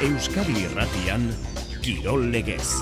Euskadi 0.00 0.62
Irratian 0.64 1.26
Kirol 1.84 2.30
Legez. 2.32 2.80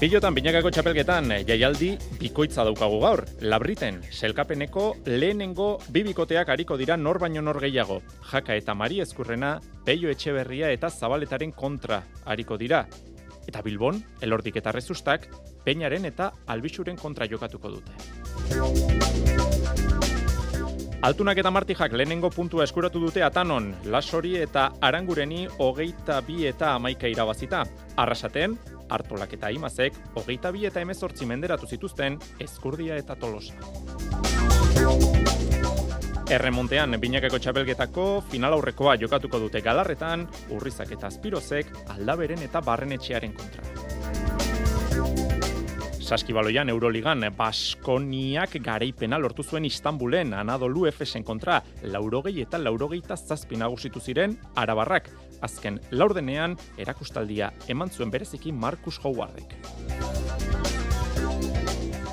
Pilotan 0.00 0.32
binakako 0.32 0.70
txapelketan 0.72 1.34
jaialdi 1.44 1.90
bikoitza 2.16 2.64
daukagu 2.64 3.02
gaur. 3.02 3.20
Labriten, 3.44 3.98
selkapeneko 4.08 4.86
lehenengo 5.12 5.66
bibikoteak 5.92 6.48
hariko 6.54 6.78
dira 6.80 6.96
nor 6.96 7.20
baino 7.20 7.42
nor 7.44 7.60
gehiago. 7.60 8.00
Jaka 8.30 8.56
eta 8.56 8.72
Mari 8.72 9.02
Ezkurrena, 9.04 9.58
Peio 9.84 10.08
Etxeberria 10.08 10.72
eta 10.72 10.88
Zabaletaren 10.88 11.52
kontra 11.52 12.00
hariko 12.24 12.56
dira. 12.56 12.86
Eta 13.44 13.60
Bilbon, 13.60 14.00
elordik 14.24 14.56
eta 14.56 14.72
rezustak, 14.72 15.28
Peñaren 15.68 16.08
eta 16.08 16.32
Albixuren 16.46 16.96
kontra 16.96 17.28
jokatuko 17.28 17.76
dute. 17.76 19.37
Altunak 20.98 21.38
eta 21.38 21.50
martijak 21.54 21.92
lehenengo 21.94 22.26
puntua 22.34 22.64
eskuratu 22.66 22.98
dute 22.98 23.22
atanon, 23.22 23.68
lasori 23.86 24.32
eta 24.42 24.64
arangureni 24.82 25.44
hogeita 25.62 26.16
bi 26.26 26.40
eta 26.48 26.72
amaika 26.74 27.06
irabazita. 27.06 27.60
Arrasaten, 28.02 28.56
hartolak 28.90 29.36
eta 29.36 29.52
imazek, 29.54 29.94
hogeita 30.18 30.50
bi 30.50 30.66
eta 30.66 30.82
emezortzi 30.82 31.28
menderatu 31.30 31.70
zituzten, 31.70 32.18
eskurdia 32.42 32.98
eta 32.98 33.14
tolosa. 33.14 33.54
Erremontean, 36.34 36.98
binakako 37.00 37.38
txapelgetako 37.38 38.08
final 38.32 38.58
aurrekoa 38.58 38.98
jokatuko 38.98 39.38
dute 39.46 39.62
galarretan, 39.62 40.26
urrizak 40.50 40.98
eta 40.98 41.12
azpirozek, 41.12 41.70
aldaberen 41.94 42.42
eta 42.42 42.60
barrenetxearen 42.66 43.38
kontra. 43.38 43.67
Saskibaloian 46.08 46.70
Euroligan 46.72 47.20
Baskoniak 47.36 48.54
garaipena 48.64 49.18
lortu 49.20 49.44
zuen 49.44 49.66
Istanbulen 49.68 50.30
Anadolu 50.32 50.86
Efesen 50.88 51.20
kontra 51.20 51.58
laurogei 51.82 52.38
eta 52.40 52.56
laurogeita 52.62 53.16
zazpi 53.16 53.58
nagusitu 53.60 54.00
ziren 54.00 54.38
Arabarrak. 54.56 55.10
Azken 55.44 55.76
laurdenean 55.90 56.56
erakustaldia 56.78 57.50
eman 57.68 57.92
zuen 57.92 58.10
bereziki 58.10 58.52
Markus 58.52 58.96
Howardek. 59.04 59.52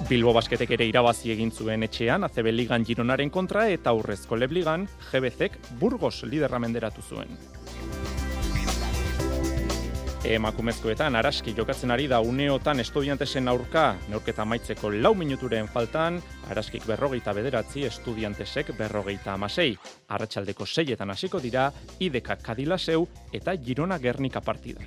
Bilbo 0.10 0.36
Basketek 0.36 0.76
ere 0.76 0.92
irabazi 0.92 1.32
egin 1.32 1.56
zuen 1.56 1.88
etxean 1.88 2.28
ACB 2.28 2.52
Ligan 2.52 2.84
Gironaren 2.84 3.32
kontra 3.32 3.70
eta 3.72 3.96
aurrezko 3.96 4.36
Lebligan 4.36 4.90
GBZek 5.08 5.56
Burgos 5.80 6.18
liderra 6.28 6.60
menderatu 6.60 7.00
zuen. 7.02 7.32
Emakumezkoetan 10.26 11.16
araski 11.16 11.54
jokatzen 11.54 11.92
ari 11.94 12.08
da 12.10 12.18
uneotan 12.26 12.80
estudiantesen 12.82 13.48
aurka, 13.48 13.84
neurketa 14.10 14.46
maitzeko 14.46 14.90
lau 14.90 15.14
minuturen 15.14 15.68
faltan, 15.70 16.18
araskik 16.50 16.88
berrogeita 16.90 17.34
bederatzi, 17.38 17.84
estudiantesek 17.86 18.72
berrogeita 18.78 19.36
amasei. 19.36 19.76
Arratxaldeko 20.10 20.66
seietan 20.66 21.14
hasiko 21.14 21.40
dira, 21.44 21.68
ideka 22.00 22.40
kadilaseu 22.42 23.06
eta 23.34 23.54
girona 23.62 24.00
gernika 24.02 24.42
partida. 24.42 24.82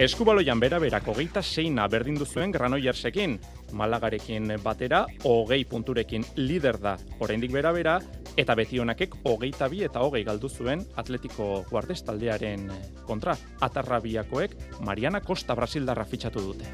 Eskubaloian 0.00 0.56
bera 0.56 0.78
berako 0.80 1.12
geita 1.18 1.42
seina 1.44 1.84
berdindu 1.92 2.24
zuen 2.24 2.54
granoiarsekin. 2.54 3.34
Malagarekin 3.76 4.54
batera, 4.64 5.02
hogei 5.28 5.66
punturekin 5.68 6.24
lider 6.40 6.78
da 6.80 6.96
oraindik 7.20 7.52
bera 7.52 7.74
bera, 7.76 7.98
eta 8.40 8.56
beti 8.56 8.80
honakek 8.80 9.18
hogeita 9.28 9.68
bi 9.68 9.84
eta 9.84 10.00
hogei 10.00 10.22
galdu 10.24 10.48
zuen 10.48 10.84
Atletiko 10.96 11.64
Guardes 11.70 12.00
taldearen 12.06 12.68
kontra. 13.06 13.36
Atarrabiakoek 13.60 14.56
Mariana 14.86 15.20
Costa 15.20 15.54
Brasildarra 15.54 16.06
fitxatu 16.08 16.40
dute. 16.40 16.70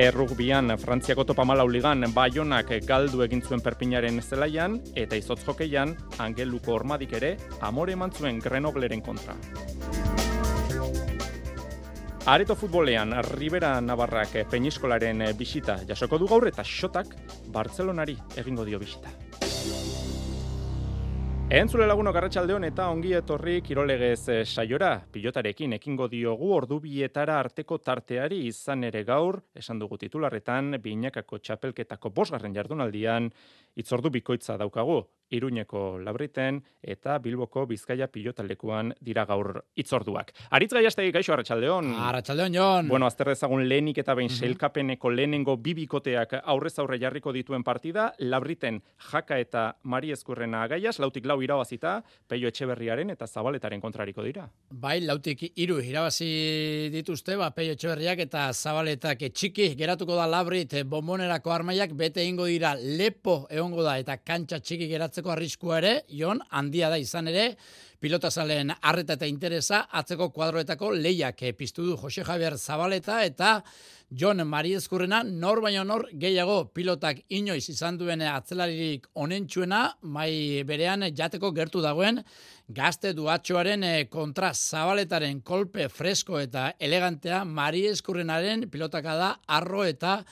Errugbian, 0.00 0.76
Frantziako 0.78 1.24
topa 1.26 1.44
malauligan, 1.44 2.04
Bayonak 2.14 2.70
galdu 2.86 3.24
egin 3.26 3.42
zuen 3.42 3.60
perpinaren 3.64 4.22
zelaian, 4.22 4.78
eta 4.94 5.18
izotz 5.18 5.40
jokeian, 5.42 5.96
Angeluko 6.22 6.76
ormadik 6.78 7.16
ere, 7.18 7.36
amore 7.60 7.98
eman 7.98 8.14
zuen 8.14 8.38
Grenobleren 8.38 9.02
kontra. 9.02 9.34
Areto 12.26 12.54
futbolean, 12.54 13.14
Ribera 13.22 13.80
Navarrak 13.80 14.46
Peñiskolaren 14.50 15.24
bisita. 15.38 15.78
Jasoko 15.88 16.18
du 16.18 16.26
gaur 16.28 16.46
eta 16.46 16.62
xotak 16.62 17.14
Bartzelonari 17.48 18.16
egingo 18.36 18.64
dio 18.64 18.78
bisita. 18.78 19.08
Entzule 21.50 21.86
laguno 21.88 22.12
garratxaldeon 22.12 22.62
eta 22.68 22.90
ongi 22.92 23.14
etorri 23.18 23.56
kirolegez 23.66 24.28
eh, 24.28 24.44
saiora, 24.44 25.00
pilotarekin 25.10 25.72
ekingo 25.80 26.06
diogu 26.12 26.52
ordubietara 26.54 27.40
arteko 27.40 27.80
tarteari 27.82 28.44
izan 28.46 28.84
ere 28.86 29.02
gaur, 29.02 29.40
esan 29.56 29.80
dugu 29.80 29.98
titularretan, 29.98 30.76
binakako 30.78 31.40
txapelketako 31.40 32.12
bosgarren 32.14 32.54
jardunaldian, 32.54 33.32
itzordu 33.74 34.12
bikoitza 34.14 34.54
daukagu, 34.60 35.00
Iruñeko 35.30 35.98
labriten 36.02 36.60
eta 36.82 37.18
Bilboko 37.22 37.66
Bizkaia 37.66 38.08
pilotalekuan 38.10 38.94
dira 39.00 39.24
gaur 39.28 39.60
itzorduak. 39.78 40.32
Aritz 40.50 40.72
gaiastegi 40.74 41.12
gaixo 41.14 41.32
Arratsaldeon. 41.32 41.92
Arratsaldeon 41.94 42.54
Jon. 42.54 42.88
Bueno, 42.88 43.06
azter 43.06 43.30
dezagun 43.32 43.66
lehenik 43.68 43.98
eta 43.98 44.14
behin 44.14 44.30
mm 44.30 45.10
lehenengo 45.10 45.56
bibikoteak 45.56 46.34
aurrez 46.44 46.78
aurre 46.78 46.98
jarriko 46.98 47.32
dituen 47.32 47.62
partida, 47.64 48.12
labriten 48.18 48.80
jaka 49.10 49.38
eta 49.38 49.76
Mari 49.82 50.12
Ezkurrena 50.12 50.66
gaias, 50.68 50.98
lautik 50.98 51.26
lau 51.26 51.40
irabazita, 51.42 52.02
Peio 52.28 52.48
Etxeberriaren 52.48 53.10
eta 53.10 53.26
Zabaletaren 53.26 53.80
kontrariko 53.80 54.22
dira. 54.22 54.48
Bai, 54.70 55.00
lautik 55.00 55.42
iru 55.56 55.80
irabazi 55.80 56.88
dituzte, 56.92 57.36
ba, 57.36 57.50
Peio 57.50 57.72
Etxeberriak 57.72 58.18
eta 58.26 58.52
Zabaletak 58.52 59.24
txiki 59.34 59.74
geratuko 59.76 60.16
da 60.16 60.26
labrit 60.26 60.74
bombonerako 60.86 61.52
armaiak 61.52 61.92
bete 61.96 62.24
ingo 62.24 62.46
dira 62.46 62.74
lepo 62.74 63.46
egongo 63.50 63.82
da 63.82 63.98
eta 63.98 64.16
kantxa 64.16 64.60
txiki 64.60 64.88
geratzen 64.88 65.19
gertatzeko 65.20 65.32
arriskua 65.32 65.78
ere, 65.78 66.02
jon, 66.08 66.40
handia 66.50 66.88
da 66.88 66.98
izan 66.98 67.28
ere, 67.28 67.56
pilotazalen 68.00 68.72
arreta 68.80 69.14
eta 69.18 69.26
interesa, 69.26 69.86
atzeko 69.92 70.30
kuadroetako 70.32 70.92
lehiak 70.92 71.42
piztu 71.56 71.84
du 71.84 71.96
Jose 71.96 72.24
Javier 72.24 72.56
Zabaleta 72.56 73.22
eta 73.24 73.62
Jon 74.10 74.40
Mari 74.44 74.74
Ezkurrena, 74.74 75.22
nor 75.22 75.60
baino 75.60 75.84
nor 75.84 76.08
gehiago 76.12 76.72
pilotak 76.74 77.20
inoiz 77.28 77.68
izan 77.68 77.98
duen 77.98 78.22
atzelaririk 78.22 79.06
onentsuena, 79.14 79.96
mai 80.02 80.64
berean 80.66 81.04
jateko 81.14 81.52
gertu 81.52 81.80
dagoen, 81.80 82.22
gazte 82.68 83.12
duatxoaren 83.12 83.84
kontra 84.10 84.52
Zabaletaren 84.54 85.42
kolpe 85.42 85.88
fresko 85.88 86.40
eta 86.40 86.72
elegantea 86.80 87.44
Mari 87.44 87.86
Ezkurrenaren 87.92 88.70
pilotakada 88.70 89.18
da 89.20 89.58
arro 89.60 89.84
eta 89.84 90.22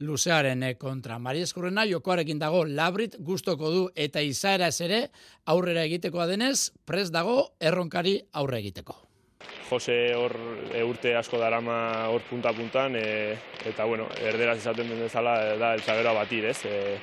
luzearen 0.00 0.62
eh, 0.62 0.76
kontra. 0.78 1.18
Mari 1.18 1.42
Eskurrena 1.46 1.84
jokoarekin 1.88 2.38
dago 2.38 2.64
labrit 2.64 3.16
gustoko 3.18 3.70
du 3.74 3.82
eta 3.94 4.22
izaera 4.22 4.68
ez 4.68 4.80
ere 4.80 5.02
aurrera 5.46 5.84
egitekoa 5.88 6.26
denez, 6.30 6.70
prez 6.84 7.10
dago 7.10 7.52
erronkari 7.60 8.18
aurre 8.32 8.62
egiteko. 8.62 8.96
Jose 9.68 9.94
hor 10.16 10.32
e, 10.72 10.80
urte 10.82 11.12
asko 11.16 11.38
darama 11.38 12.08
hor 12.08 12.24
punta-puntan, 12.30 12.96
e, 12.96 13.36
eta 13.68 13.84
bueno, 13.84 14.08
erderaz 14.24 14.56
izaten 14.62 14.88
den 14.88 15.04
bezala 15.04 15.34
da 15.60 15.74
elzagero 15.76 16.14
batir, 16.16 16.48
ez? 16.48 16.58
E, 16.64 16.96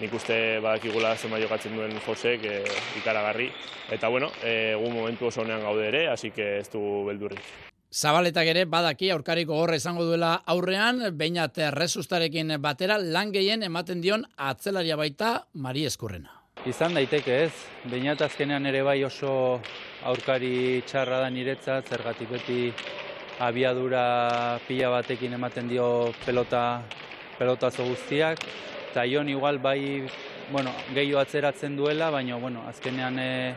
nik 0.00 0.14
uste 0.14 0.38
badakigula 0.62 1.16
zema 1.16 1.42
jokatzen 1.42 1.76
duen 1.76 1.98
Josek 2.06 2.46
e, 2.46 2.62
ikaragarri. 3.02 3.50
Eta 3.92 4.08
bueno, 4.08 4.30
e, 4.42 4.72
egun 4.78 4.94
momentu 4.94 5.28
oso 5.28 5.42
honean 5.42 5.66
gaude 5.66 5.90
ere, 5.90 6.06
hasi 6.14 6.30
que 6.30 6.56
ez 6.60 6.70
du 6.70 7.04
beldurrik. 7.10 7.71
Zabaletak 7.92 8.48
ere 8.48 8.62
badaki 8.64 9.10
aurkariko 9.12 9.52
gorra 9.52 9.76
izango 9.76 10.06
duela 10.08 10.30
aurrean, 10.48 11.02
bainat 11.12 11.58
resustarekin 11.74 12.54
batera 12.64 12.96
lan 12.96 13.34
gehien 13.34 13.62
ematen 13.66 14.00
dion 14.00 14.22
atzelaria 14.40 14.96
baita 14.96 15.32
Mari 15.52 15.84
Eskurrena. 15.84 16.32
Izan 16.64 16.96
daiteke 16.96 17.36
ez, 17.44 17.52
bainat 17.92 18.22
azkenean 18.24 18.64
ere 18.70 18.80
bai 18.86 18.96
oso 19.04 19.60
aurkari 20.08 20.80
txarra 20.88 21.18
da 21.20 21.28
niretzat, 21.28 21.90
zergatik 21.92 22.32
beti 22.32 22.72
abiadura 23.44 24.04
pila 24.66 24.88
batekin 24.96 25.36
ematen 25.36 25.68
dio 25.68 26.14
pelota 26.24 26.80
pelotazo 27.36 27.84
guztiak, 27.84 28.40
eta 28.90 29.04
igual 29.04 29.58
bai, 29.58 30.08
bueno, 30.50 30.72
gehiago 30.94 31.20
atzeratzen 31.20 31.76
duela, 31.76 32.08
baina, 32.10 32.36
bueno, 32.36 32.64
azkenean 32.68 33.18
e, 33.18 33.54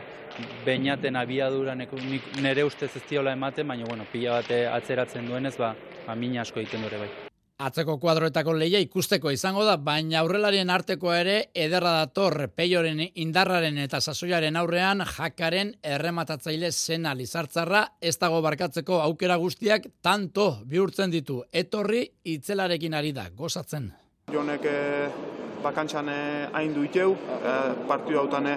beinaten 0.64 1.16
abiadura 1.16 1.74
nire 1.74 2.64
ustez 2.64 2.96
ez 2.96 3.04
diola 3.08 3.32
ematen, 3.32 3.68
baina 3.68 3.84
bueno, 3.88 4.04
pila 4.12 4.40
bat 4.40 4.50
atzeratzen 4.80 5.26
duenez, 5.26 5.56
ba, 5.58 5.74
ba 6.06 6.14
mina 6.14 6.42
asko 6.42 6.60
egiten 6.60 6.82
dure 6.82 6.98
bai. 7.04 7.10
Atzeko 7.56 7.94
kuadroetako 7.96 8.52
leia 8.60 8.82
ikusteko 8.84 9.30
izango 9.32 9.62
da, 9.64 9.78
baina 9.80 10.18
aurrelarien 10.20 10.68
arteko 10.68 11.14
ere 11.16 11.36
ederra 11.56 11.94
dator 12.02 12.50
peioren 12.52 13.00
indarraren 13.14 13.78
eta 13.80 14.00
sasoiaren 14.00 14.58
aurrean 14.60 15.00
jakaren 15.08 15.72
errematatzaile 15.80 16.68
zena 16.70 17.14
lizartzarra 17.16 17.86
ez 18.00 18.18
dago 18.20 18.42
barkatzeko 18.44 19.00
aukera 19.06 19.40
guztiak 19.40 19.88
tanto 20.02 20.50
bihurtzen 20.68 21.10
ditu. 21.10 21.40
Etorri 21.50 22.04
itzelarekin 22.36 22.92
ari 22.92 23.16
da, 23.16 23.30
gozatzen. 23.32 23.88
Jonek 24.34 24.68
eh, 24.68 25.45
bakantxan 25.66 26.08
hain 26.54 26.74
du 26.74 26.86
iteu, 26.86 27.12
eh, 27.42 27.74
partiu 27.90 28.22
hautan 28.22 28.48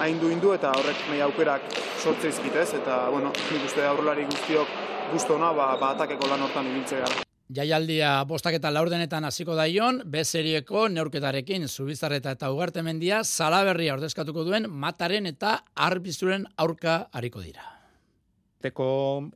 hain 0.00 0.20
du 0.20 0.32
indu 0.32 0.52
eta 0.56 0.72
horrek 0.80 1.06
nahi 1.10 1.22
aukerak 1.28 1.72
sortze 2.02 2.32
izkitez 2.34 2.68
eta 2.80 3.08
bueno, 3.14 3.32
nik 3.52 3.64
uste 3.68 3.86
aurrelari 3.86 4.26
guztiok 4.28 4.76
guztu 5.12 5.38
hona 5.38 5.52
ba, 5.52 5.72
ba 5.80 5.94
atakeko 5.96 6.28
lan 6.30 6.46
hortan 6.46 6.68
ibiltze 6.70 7.00
gara. 7.04 7.24
Jaialdia 7.48 8.10
bostak 8.28 8.58
eta 8.58 8.68
laurdenetan 8.68 9.24
hasiko 9.24 9.54
daion, 9.56 10.02
B 10.04 10.20
serieko 10.20 10.84
neurketarekin 10.92 11.64
Zubizarreta 11.68 12.34
eta 12.36 12.50
Ugartemendia 12.52 13.22
Salaberria 13.24 13.94
ordezkatuko 13.96 14.44
duen 14.44 14.68
mataren 14.68 15.30
eta 15.30 15.54
arbizuren 15.88 16.44
aurka 16.60 17.06
hariko 17.10 17.40
dira. 17.40 17.64
Teko 18.60 18.88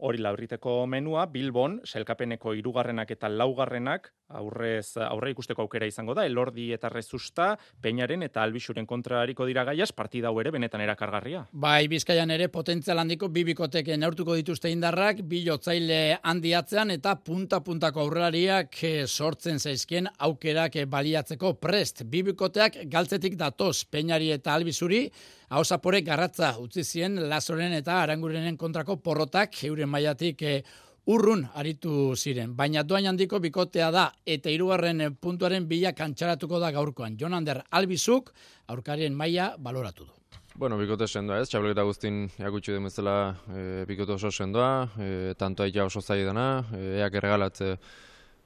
hori 0.02 0.18
laurriteko 0.18 0.82
menua 0.90 1.24
Bilbon 1.30 1.78
selkapeneko 1.86 2.52
hirugarrenak 2.58 3.14
eta 3.14 3.30
laugarrenak 3.30 4.10
aurrez 4.32 4.96
aurre 4.96 5.32
ikusteko 5.32 5.62
aukera 5.62 5.86
izango 5.86 6.14
da 6.14 6.24
Elordi 6.26 6.70
eta 6.72 6.88
Rezusta 6.92 7.56
Peñaren 7.82 8.22
eta 8.26 8.42
Albixuren 8.42 8.86
kontra 8.86 9.20
hariko 9.22 9.46
dira 9.46 9.64
gaiaz 9.64 9.90
partida 9.92 10.28
hau 10.28 10.40
ere 10.40 10.50
benetan 10.54 10.80
erakargarria. 10.84 11.44
Bai, 11.52 11.88
Bizkaian 11.88 12.30
ere 12.30 12.48
potentzial 12.48 12.98
handiko 13.02 13.28
bi 13.28 13.44
bikotek 13.44 13.92
neurtuko 13.98 14.36
dituzte 14.38 14.70
indarrak 14.72 15.22
bilotzaile 15.28 16.18
handiatzean 16.22 16.94
eta 16.96 17.16
punta 17.24 17.60
puntako 17.60 18.06
aurrelariak 18.06 18.82
eh, 18.84 19.06
sortzen 19.06 19.58
zaizkien 19.58 20.08
aukerak 20.18 20.80
baliatzeko 20.88 21.54
prest. 21.60 22.04
Bi 22.04 22.22
bikoteak 22.26 22.82
galtzetik 22.92 23.36
datoz 23.40 23.84
Peñari 23.84 24.32
eta 24.32 24.54
Albizuri 24.54 25.06
hau 25.52 25.62
garratza 26.04 26.54
utzi 26.58 26.82
zien 26.84 27.28
Lazoren 27.28 27.72
eta 27.72 28.02
Arangurenen 28.02 28.56
kontrako 28.56 28.96
porrotak 28.96 29.52
euren 29.64 29.88
mailatik 29.88 30.42
eh, 30.42 30.62
urrun 31.06 31.46
aritu 31.54 32.14
ziren. 32.16 32.54
Baina 32.56 32.82
doain 32.82 33.08
handiko 33.10 33.40
bikotea 33.42 33.90
da 33.90 34.06
eta 34.26 34.50
hirugarren 34.50 35.16
puntuaren 35.20 35.66
bila 35.68 35.92
kantxaratuko 35.92 36.60
da 36.62 36.70
gaurkoan. 36.72 37.16
Jonander 37.18 37.62
Albizuk 37.70 38.32
aurkarien 38.68 39.14
maila 39.14 39.54
baloratu 39.58 40.06
du. 40.06 40.12
Bueno, 40.54 40.76
bikote 40.76 41.06
sendoa 41.08 41.40
ez, 41.40 41.48
txabloketa 41.48 41.82
guztin 41.88 42.26
jakutxu 42.36 42.74
den 42.74 42.84
bezala 42.84 43.14
e, 43.48 43.84
bikote 43.88 44.12
oso 44.18 44.28
sendoa, 44.30 44.88
e, 45.00 45.32
tanto 45.40 45.64
aitea 45.64 45.86
oso 45.88 46.02
zai 46.04 46.18
dena, 46.26 46.66
e, 46.76 46.98
eak 47.00 47.16
erregalatze 47.16 47.70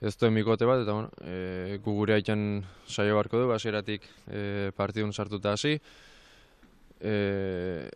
ez 0.06 0.12
duen 0.20 0.38
bikote 0.38 0.68
bat, 0.70 0.84
eta 0.84 0.94
bueno, 0.94 1.10
e, 1.26 1.80
gugure 1.82 2.14
aitan 2.14 2.62
saio 2.86 3.16
barko 3.18 3.42
du, 3.42 3.50
hasieratik 3.50 4.06
e, 4.30 4.70
partidun 4.78 5.12
sartuta 5.12 5.56
hasi. 5.56 5.80
E, 7.00 7.90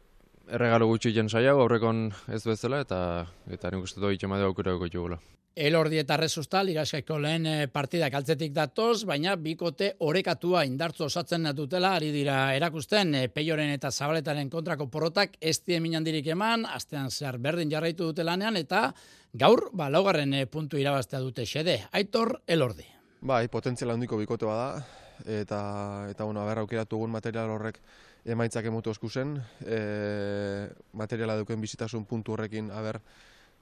erregalo 0.50 0.86
gutxi 0.90 1.12
jen 1.14 1.28
saiago, 1.30 1.64
aurrekon 1.64 2.08
ez 2.32 2.42
bezala, 2.46 2.80
eta 2.84 3.26
eta 3.50 3.70
nik 3.70 3.86
uste 3.86 4.00
dut 4.02 4.14
itxema 4.14 4.40
aukera 4.44 4.74
jugula. 4.92 5.20
Elordi 5.60 5.98
eta 5.98 6.16
Resustal 6.16 6.68
iraskaiko 6.70 7.16
lehen 7.18 7.46
eh, 7.46 7.66
partida 7.68 8.06
kaltzetik 8.10 8.52
datoz, 8.54 9.02
baina 9.04 9.34
bikote 9.36 9.96
orekatua 10.06 10.62
indartzu 10.64 11.04
osatzen 11.08 11.50
dutela 11.58 11.96
ari 11.96 12.12
dira 12.14 12.54
erakusten 12.54 13.14
e, 13.14 13.24
Peioren 13.28 13.72
eta 13.74 13.90
Zabaletaren 13.90 14.48
kontrako 14.48 14.86
porrotak 14.86 15.34
ez 15.40 15.58
die 15.66 15.80
minandirik 15.80 16.30
eman, 16.32 16.64
astean 16.66 17.10
zehar 17.10 17.38
berdin 17.38 17.70
jarraitu 17.70 18.12
dute 18.12 18.24
lanean, 18.24 18.56
eta 18.56 18.92
gaur, 19.34 19.68
ba, 19.74 19.90
laugarren 19.90 20.32
e, 20.34 20.46
puntu 20.46 20.78
irabaztea 20.78 21.20
dute 21.20 21.44
xede. 21.44 21.80
Aitor, 21.92 22.38
Elordi. 22.46 22.86
Bai, 23.20 23.48
potentziala 23.48 23.98
handiko 23.98 24.16
bikote 24.16 24.46
bada, 24.46 24.86
eta, 25.26 25.60
eta 26.08 26.24
bueno, 26.24 26.40
aberra 26.40 26.62
aukeratu 26.62 27.02
material 27.10 27.50
horrek 27.50 27.82
emaitzak 28.24 28.66
emutu 28.68 28.90
oskusen, 28.90 29.38
e, 29.64 30.68
materiala 30.92 31.38
duken 31.40 31.60
bizitasun 31.60 32.04
puntu 32.04 32.34
horrekin, 32.36 32.70
aber, 32.70 33.00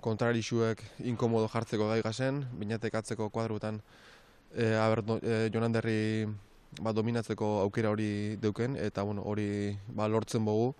kontrarixuek 0.01 0.83
inkomodo 1.11 1.49
jartzeko 1.51 1.89
gai 1.91 2.03
gazen, 2.03 2.45
binatek 2.59 2.95
atzeko 3.01 3.31
kuadrutan, 3.35 3.81
e, 4.55 4.75
aber, 4.79 5.03
e, 5.23 5.49
jonan 5.55 5.75
derri 5.75 6.27
ba, 6.81 6.93
dominatzeko 6.93 7.59
aukera 7.65 7.91
hori 7.91 8.37
duken, 8.43 8.77
eta 8.77 9.03
bueno, 9.03 9.23
hori 9.27 9.77
ba, 9.89 10.09
lortzen 10.09 10.45
bogu, 10.45 10.75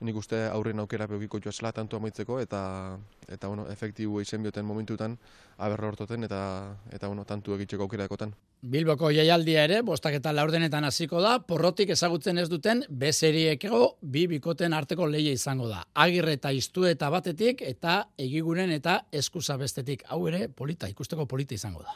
nik 0.00 0.16
uste 0.16 0.42
aurren 0.50 0.80
aukera 0.82 1.06
peukiko 1.08 1.40
joa 1.40 1.72
tanto 1.72 1.96
amaitzeko, 1.96 2.40
eta, 2.40 2.98
eta 3.28 3.48
bueno, 3.48 3.66
efektibu 3.70 4.20
izen 4.20 4.42
bioten 4.42 4.66
momentutan, 4.66 5.16
aberro 5.56 5.88
hortoten, 5.88 6.24
eta, 6.24 6.76
eta 6.92 7.06
bueno, 7.06 7.24
tantu 7.24 7.54
egitzeko 7.54 7.84
aukera 7.84 8.04
dekotan. 8.04 8.34
Bilboko 8.66 9.12
jaialdia 9.14 9.62
ere, 9.68 9.76
bostak 9.86 10.16
eta 10.18 10.32
laurdenetan 10.34 10.82
hasiko 10.88 11.20
da, 11.22 11.36
porrotik 11.46 11.92
ezagutzen 11.94 12.40
ez 12.42 12.48
duten, 12.50 12.80
bezeriekego 12.90 13.80
bi 14.02 14.24
bikoten 14.32 14.74
arteko 14.74 15.06
leia 15.06 15.34
izango 15.36 15.68
da. 15.70 15.84
Agirre 16.02 16.34
eta 16.34 16.50
iztu 16.50 16.82
eta 16.90 17.10
batetik, 17.14 17.62
eta 17.62 18.00
egiguren 18.18 18.72
eta 18.74 19.04
eskusa 19.14 19.54
bestetik. 19.60 20.02
Hau 20.10 20.24
ere, 20.26 20.48
polita, 20.48 20.90
ikusteko 20.90 21.28
polita 21.30 21.54
izango 21.54 21.84
da. 21.86 21.94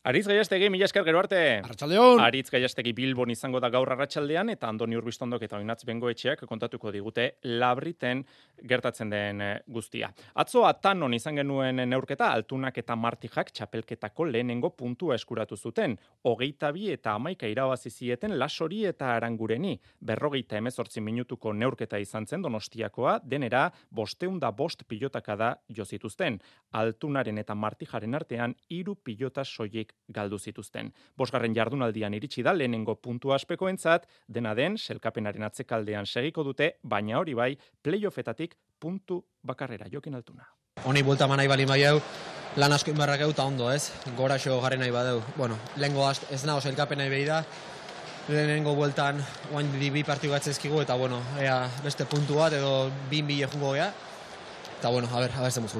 Aritz 0.00 0.24
gaiastegi, 0.30 0.70
mila 0.72 0.86
esker 0.86 1.04
gero 1.04 1.18
arte. 1.20 1.38
Arratxaldeon. 1.60 2.22
Aritz 2.24 2.46
gaiastegi 2.48 2.94
Bilbon 2.96 3.28
izango 3.34 3.60
da 3.60 3.68
gaur 3.68 3.90
arratsaldean 3.92 4.48
eta 4.48 4.70
Andoni 4.72 4.96
Urbistondok 4.96 5.42
eta 5.44 5.58
Oinatz 5.58 5.82
Bengoetxeak 5.84 6.46
kontatuko 6.48 6.88
digute 6.94 7.26
labriten 7.60 8.22
gertatzen 8.70 9.12
den 9.12 9.42
eh, 9.44 9.50
guztia. 9.68 10.08
Atzo 10.40 10.62
atanon 10.64 11.12
izan 11.12 11.36
genuen 11.36 11.82
neurketa, 11.90 12.30
altunak 12.32 12.78
eta 12.80 12.96
martijak 12.96 13.52
txapelketako 13.52 14.24
lehenengo 14.30 14.70
puntua 14.70 15.18
eskuratu 15.20 15.58
zuten. 15.60 15.98
Hogeita 16.24 16.72
bi 16.72 16.88
eta 16.94 17.18
amaika 17.20 17.52
irabazi 17.52 17.92
zieten 17.92 18.38
lasori 18.40 18.86
eta 18.88 19.12
arangureni. 19.18 19.74
Berrogeita 20.00 20.56
emezortzi 20.56 21.04
minutuko 21.04 21.52
neurketa 21.52 22.00
izan 22.00 22.24
zen 22.24 22.40
donostiakoa, 22.48 23.18
denera 23.20 23.66
bosteunda 23.90 24.48
bost 24.50 24.88
pilotaka 24.88 25.36
da 25.36 25.52
jozituzten. 25.68 26.40
Altunaren 26.72 27.44
eta 27.44 27.54
martijaren 27.54 28.16
artean 28.16 28.56
hiru 28.70 28.96
pilota 28.96 29.44
soiek 29.44 29.89
galdu 30.08 30.38
zituzten. 30.38 30.92
Bosgarren 31.16 31.54
jardunaldian 31.54 32.14
iritsi 32.14 32.42
da 32.42 32.52
lehenengo 32.52 32.96
puntu 32.96 33.32
aspekoentzat, 33.32 34.06
dena 34.28 34.54
den 34.54 34.78
selkapenaren 34.78 35.42
atzekaldean 35.42 36.06
segiko 36.06 36.44
dute, 36.44 36.76
baina 36.82 37.18
hori 37.18 37.34
bai, 37.34 37.56
playoffetatik 37.82 38.56
puntu 38.80 39.22
bakarrera 39.42 39.88
jokin 39.92 40.14
altuna. 40.14 40.46
Honi 40.84 41.02
bulta 41.02 41.26
manai 41.28 41.48
bali 41.48 41.66
hau, 41.84 42.00
lan 42.56 42.72
asko 42.72 42.90
inbarrak 42.90 43.20
eta 43.20 43.44
ondo 43.44 43.70
ez, 43.70 43.92
gora 44.16 44.38
xo 44.38 44.60
garri 44.60 44.78
nahi 44.78 44.90
badeu. 44.90 45.22
Bueno, 45.36 45.58
lehenko 45.76 46.10
ez 46.30 46.44
nago 46.44 46.60
selkapena 46.60 47.08
behi 47.08 47.24
da, 47.24 47.44
lehenengo 48.28 48.74
bueltan 48.74 49.20
oain 49.52 49.70
bi 49.78 50.04
partiu 50.04 50.30
gatzezkigu, 50.30 50.80
eta 50.80 50.94
bueno, 50.94 51.22
ea 51.38 51.68
beste 51.84 52.04
puntu 52.04 52.38
bat 52.42 52.52
edo 52.52 52.90
bin 53.10 53.26
bile 53.26 53.48
jungo 53.52 53.74
gea. 53.74 53.92
Eta 54.78 54.88
bueno, 54.88 55.08
a 55.12 55.20
ber, 55.20 55.30
a 55.36 55.42
ber, 55.42 55.52
zemuz 55.52 55.74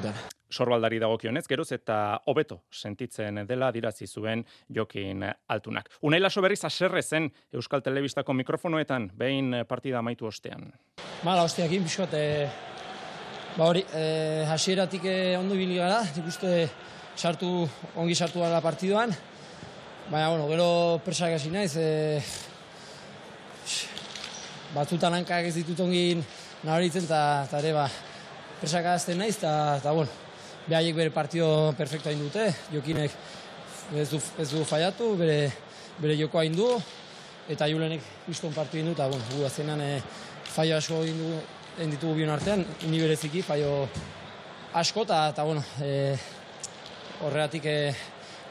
sorbaldari 0.51 0.99
dagokionez, 0.99 1.45
geroz 1.47 1.71
eta 1.71 2.21
hobeto 2.27 2.61
sentitzen 2.71 3.45
dela 3.47 3.71
dirazi 3.71 4.07
zuen 4.07 4.43
jokin 4.69 5.23
altunak. 5.47 5.89
Unaila 6.01 6.29
berriz 6.41 6.63
aserre 6.65 7.01
zen 7.01 7.31
Euskal 7.53 7.81
Telebistako 7.81 8.33
mikrofonoetan, 8.33 9.11
behin 9.15 9.63
partida 9.67 9.99
amaitu 9.99 10.27
ostean. 10.27 10.71
Mala, 11.23 11.43
osteak 11.43 11.71
inbixot, 11.71 12.13
e, 12.13 12.47
ba 13.57 13.67
hori, 13.67 13.83
e, 13.93 14.45
hasieratik 14.49 15.05
e, 15.05 15.17
ondo 15.37 15.55
ibili 15.55 15.77
gara, 15.77 16.01
nik 16.15 16.27
uste 16.27 16.69
sartu, 17.15 17.67
ongi 17.95 18.15
sartu 18.15 18.41
gara 18.41 18.61
partiduan, 18.61 19.13
baina, 20.09 20.29
bueno, 20.29 20.47
gero 20.49 20.69
presak 21.05 21.35
hasi 21.37 21.51
naiz, 21.53 21.75
e, 21.77 22.21
batzutan 24.75 25.19
hankak 25.19 25.51
ez 25.51 25.55
ditut 25.59 25.79
ongin 25.83 26.23
nabaritzen, 26.63 27.05
eta 27.05 27.61
ere, 27.61 27.75
ba, 27.75 27.87
presak 28.61 28.89
azten 28.95 29.21
naiz, 29.21 29.37
eta, 29.37 29.93
bueno, 29.93 30.20
behaiek 30.67 30.95
bere 30.95 31.13
partio 31.13 31.73
perfecto 31.77 32.09
hain 32.09 32.21
dute, 32.21 32.47
jokinek 32.73 33.15
ez 33.97 34.09
du, 34.11 34.21
ez 34.39 34.49
du 34.51 34.63
faiatu, 34.67 35.15
bere, 35.19 35.51
bere 35.99 36.17
joko 36.19 36.41
hain 36.41 36.55
du, 36.55 36.69
eta 37.51 37.67
julenek 37.71 38.05
piston 38.27 38.53
partio 38.55 38.79
hain 38.79 38.91
du, 38.91 38.95
eta 38.97 39.09
bueno, 39.11 39.27
gu 39.33 39.45
azkenan 39.49 39.83
e, 39.83 39.91
faio 40.55 40.77
asko 40.77 41.03
hain 41.03 41.93
ditugu 41.95 42.15
bion 42.21 42.33
artean, 42.33 42.65
ni 42.87 43.03
bereziki, 43.03 43.43
faio 43.45 43.87
asko, 44.73 45.07
eta, 45.07 45.43
bueno, 45.43 45.63
e, 45.83 46.17
horreatik 47.21 47.65
e, 47.65 47.79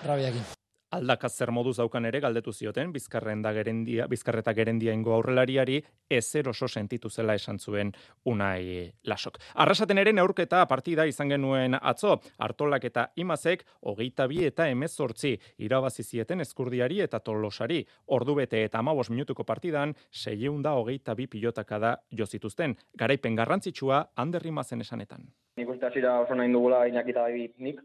rabiakin 0.07 0.60
aldaka 0.91 1.29
zer 1.29 1.51
moduz 1.55 1.77
daukan 1.79 2.05
ere 2.09 2.21
galdetu 2.21 2.53
zioten 2.53 2.93
bizkarren 2.93 3.43
da 3.43 3.53
gerendia 3.55 4.07
bizkarreta 4.11 4.53
gerendia 4.55 4.93
ingo 4.93 5.15
aurrelariari 5.15 5.79
ezer 6.11 6.49
oso 6.49 6.69
sentitu 6.69 7.11
zela 7.11 7.35
esan 7.35 7.59
zuen 7.59 7.93
unai 8.25 8.91
lasok. 9.05 9.39
Arrasaten 9.55 9.99
ere 9.99 10.13
neurketa 10.13 10.65
partida 10.67 11.07
izan 11.07 11.31
genuen 11.31 11.77
atzo 11.81 12.17
hartolak 12.39 12.85
eta 12.91 13.07
imazek 13.17 13.65
hogeita 13.83 14.27
bi 14.27 14.45
eta 14.45 14.69
emezortzi 14.69 15.37
irabazi 15.59 16.03
zieten 16.03 16.41
eskurdiari 16.41 17.01
eta 17.01 17.21
tolosari. 17.21 17.85
Ordubete 18.07 18.65
eta 18.65 18.79
amabos 18.79 19.11
minutuko 19.11 19.45
partidan 19.45 19.95
seieunda 20.11 20.75
hogeita 20.75 21.15
bi 21.15 21.27
pilotaka 21.27 21.79
da 21.79 21.97
jozituzten 22.11 22.77
garaipen 22.99 23.37
garrantzitsua 23.37 24.05
anderrimazen 24.17 24.81
esanetan. 24.81 25.31
Nik 25.57 25.69
uste 25.69 25.87
hasiera 25.87 26.19
oso 26.21 26.35
nahi 26.35 26.53
dugula 26.53 26.85
inakita 26.89 27.27
nik, 27.59 27.81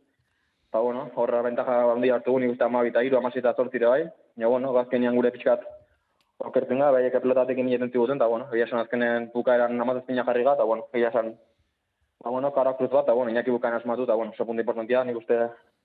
Ba, 0.75 0.81
bueno, 0.81 1.09
horra 1.15 1.41
bentaja 1.41 1.75
handi 1.87 2.09
hartu 2.11 2.33
nik 2.35 2.49
uste 2.51 2.65
amabita 2.65 2.99
iru, 3.07 3.15
amazita 3.15 3.53
zortzire 3.55 3.87
bai. 3.87 4.01
Ja, 4.41 4.47
bueno, 4.51 4.73
gazkenian 4.75 5.15
gure 5.15 5.29
pixkat 5.31 5.61
okertzen 6.49 6.81
gara, 6.83 6.91
baiek 6.91 7.13
pelotatekin 7.23 7.69
egiten 7.69 7.93
ziguten, 7.93 8.19
eta, 8.19 8.27
bueno, 8.27 8.49
egia 8.51 8.65
esan 8.67 8.81
azkenen 8.81 9.29
bukaeran 9.31 9.79
amazazpina 9.85 10.25
jarri 10.27 10.43
gara, 10.43 10.57
eta, 10.59 10.65
bueno, 10.67 10.89
egia 10.91 11.13
esan, 11.13 11.29
ba, 12.19 12.33
bueno, 12.33 12.51
kara 12.57 12.73
bat, 12.81 12.91
eta, 13.05 13.15
bueno, 13.15 13.31
inaki 13.31 13.55
bukaeran 13.55 13.79
asmatu, 13.79 14.03
eta, 14.03 14.19
bueno, 14.19 14.35
oso 14.35 14.49
puntu 14.49 14.65
importantia, 14.65 15.05
nik 15.07 15.21
uste 15.21 15.37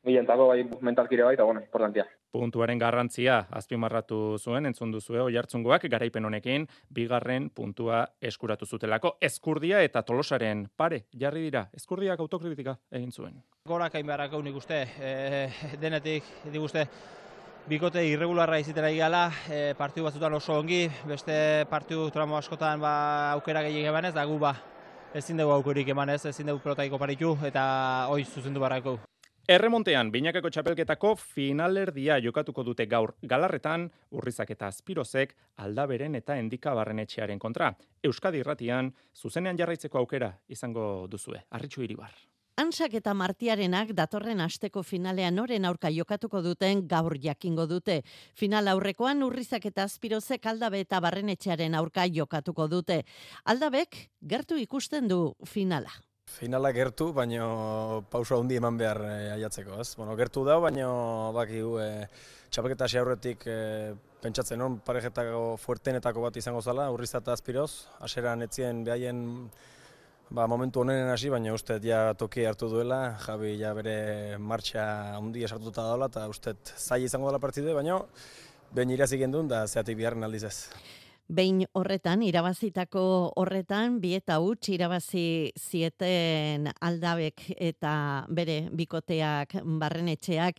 bilentako 0.04 0.48
bai 0.48 0.64
mentalkire 0.80 1.24
bai, 1.24 1.34
eta 1.34 1.44
bueno, 1.44 1.60
importantia. 1.60 2.06
Puntuaren 2.32 2.78
garrantzia 2.78 3.40
azpimarratu 3.50 4.38
zuen 4.38 4.66
entzun 4.66 4.92
duzue 4.94 5.20
oihartzungoak 5.20 5.88
garaipen 5.90 6.24
honekin 6.24 6.66
bigarren 6.94 7.50
puntua 7.50 8.04
eskuratu 8.20 8.66
zutelako 8.66 9.16
eskurdia 9.20 9.82
eta 9.82 10.02
tolosaren 10.06 10.68
pare 10.76 11.04
jarri 11.18 11.42
dira 11.48 11.66
eskurdiak 11.76 12.20
autokritika 12.20 12.76
egin 12.92 13.10
zuen. 13.12 13.42
Gorak 13.66 13.94
hain 13.94 14.06
beharrak 14.06 14.38
nik 14.44 14.56
uste, 14.56 14.84
e, 15.00 15.48
denetik 15.80 16.24
uste 16.60 16.86
bikote 17.68 18.04
irregularra 18.06 18.58
izitera 18.58 18.90
igala, 18.90 19.28
e, 19.50 19.74
partiu 19.78 20.06
batzutan 20.06 20.34
oso 20.34 20.56
ongi, 20.58 20.88
beste 21.06 21.66
partiu 21.70 22.08
tramo 22.10 22.38
askotan 22.38 22.80
ba, 22.80 22.94
aukera 23.34 23.62
gehiagin 23.66 23.90
emanez, 23.92 24.14
da 24.14 24.24
gu 24.24 24.38
ba, 24.38 24.54
ezin 25.14 25.36
dugu 25.36 25.52
aukerik 25.52 25.92
emanez, 25.92 26.24
ezin 26.30 26.46
dugu 26.46 26.64
pelotaiko 26.64 26.98
paritu, 26.98 27.36
eta 27.46 28.06
hoi 28.08 28.24
zuzendu 28.24 28.60
barrako. 28.60 28.98
Erremontean, 29.50 30.12
binakako 30.14 30.46
txapelketako 30.54 31.08
finalerdia 31.18 32.20
jokatuko 32.22 32.62
dute 32.62 32.84
gaur 32.86 33.16
galarretan, 33.26 33.88
urrizak 34.14 34.52
eta 34.54 34.68
azpirozek 34.70 35.32
aldaberen 35.64 36.14
eta 36.14 36.36
endika 36.38 36.70
barrenetxearen 36.78 37.40
kontra. 37.42 37.72
Euskadi 38.06 38.44
irratian, 38.44 38.92
zuzenean 39.10 39.58
jarraitzeko 39.58 39.98
aukera 39.98 40.28
izango 40.46 40.84
duzue. 41.10 41.40
Arritxu 41.50 41.82
iribar. 41.82 42.12
Ansak 42.62 42.94
eta 43.00 43.10
Martiarenak 43.10 43.90
datorren 43.98 44.44
asteko 44.44 44.84
finalean 44.86 45.42
oren 45.42 45.66
aurka 45.66 45.90
jokatuko 45.90 46.42
duten 46.44 46.84
gaur 46.86 47.16
jakingo 47.18 47.66
dute. 47.66 48.04
Final 48.38 48.70
aurrekoan 48.70 49.24
urrizak 49.26 49.66
eta 49.66 49.88
azpirozek 49.90 50.46
aldabe 50.46 50.84
eta 50.86 51.00
barrenetxearen 51.02 51.74
aurka 51.74 52.06
jokatuko 52.06 52.68
dute. 52.68 53.00
Aldabek 53.50 53.98
gertu 54.22 54.62
ikusten 54.62 55.10
du 55.10 55.34
finala. 55.42 55.90
Finala 56.30 56.70
gertu, 56.72 57.10
baino 57.12 58.04
pauso 58.10 58.38
handi 58.38 58.56
eman 58.60 58.76
behar 58.78 59.00
e, 59.02 59.16
aiatzeko, 59.34 59.80
ez? 59.82 59.94
Bueno, 59.98 60.14
gertu 60.16 60.44
da, 60.46 60.58
baino 60.62 60.90
baki 61.36 61.58
gu, 61.64 61.72
e, 61.82 61.88
txapelketa 62.54 62.86
hasi 62.86 63.00
aurretik 63.00 63.44
e, 63.50 63.56
pentsatzen 64.22 64.62
hon 64.62 64.78
parejetako 64.86 65.42
fuertenetako 65.60 66.22
bat 66.26 66.38
izango 66.38 66.62
zala, 66.62 66.86
urriza 66.94 67.18
eta 67.18 67.34
azpiroz, 67.34 67.70
aseran 68.06 68.46
etzien 68.46 68.84
behaien 68.86 69.24
ba, 70.30 70.46
momentu 70.46 70.84
honen 70.84 71.10
hasi, 71.10 71.32
baina 71.34 71.54
uste 71.56 71.80
ja 71.84 72.02
toki 72.18 72.46
hartu 72.46 72.70
duela, 72.70 73.00
Javi 73.26 73.56
ja 73.58 73.74
bere 73.74 74.38
martxa 74.38 74.86
handi 75.18 75.44
esartuta 75.48 75.88
daula, 75.90 76.10
eta 76.12 76.28
uste 76.30 76.54
zai 76.76 77.02
izango 77.08 77.30
dela 77.30 77.42
partidu, 77.42 77.74
baina 77.74 77.98
behin 78.70 78.94
irazik 78.94 79.26
duen 79.34 79.50
da 79.50 79.66
zeatik 79.66 79.98
biharren 79.98 80.24
aldiz 80.24 80.44
ez. 80.46 80.56
Behin 81.30 81.60
horretan, 81.78 82.24
irabazitako 82.26 83.02
horretan, 83.38 84.00
bi 84.02 84.16
eta 84.16 84.40
huts 84.42 84.72
irabazi 84.74 85.52
zieten 85.54 86.66
aldabek 86.82 87.44
eta 87.54 87.92
bere 88.34 88.64
bikoteak 88.74 89.60
barrenetxeak 89.78 90.58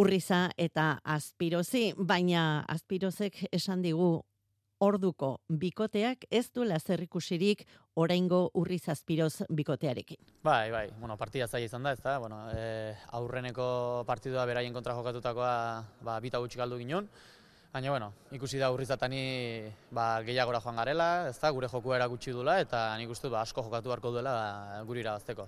urriza 0.00 0.46
eta 0.56 0.94
azpirozi, 1.04 1.92
baina 1.98 2.64
azpirozek 2.72 3.44
esan 3.52 3.84
digu 3.84 4.22
orduko 4.80 5.34
bikoteak 5.50 6.24
ez 6.30 6.46
duela 6.54 6.78
zerrikusirik 6.78 7.66
oraingo 7.98 8.46
urriz 8.54 8.86
azpiroz 8.88 9.42
bikotearekin. 9.50 10.22
Bai, 10.42 10.70
bai, 10.70 10.86
bueno, 11.00 11.18
partida 11.20 11.48
zaila 11.48 11.66
izan 11.66 11.84
da, 11.84 11.92
ez 11.92 12.00
da, 12.00 12.18
bueno, 12.22 12.46
e, 12.54 12.94
aurreneko 13.18 14.04
partidua 14.06 14.46
beraien 14.46 14.72
kontra 14.72 14.94
jokatutakoa 14.96 15.56
ba, 16.06 16.20
bita 16.22 16.40
gutxik 16.40 16.62
galdu 16.62 16.78
ginen, 16.80 17.10
Baina, 17.68 17.90
bueno, 17.90 18.06
ikusi 18.32 18.56
da 18.56 18.70
urrizatani 18.72 19.18
ba, 19.92 20.22
gehiagora 20.24 20.60
joan 20.64 20.78
garela, 20.80 21.28
ez 21.28 21.36
da, 21.36 21.50
gure 21.52 21.68
joku 21.68 21.92
erakutsi 21.92 22.32
dula, 22.32 22.54
eta 22.62 22.94
nik 22.96 23.10
uste 23.12 23.28
ba, 23.28 23.42
asko 23.44 23.60
jokatu 23.66 23.92
beharko 23.92 24.12
duela 24.14 24.32
ba, 24.32 24.78
guri 24.88 25.02
irabazteko. 25.04 25.44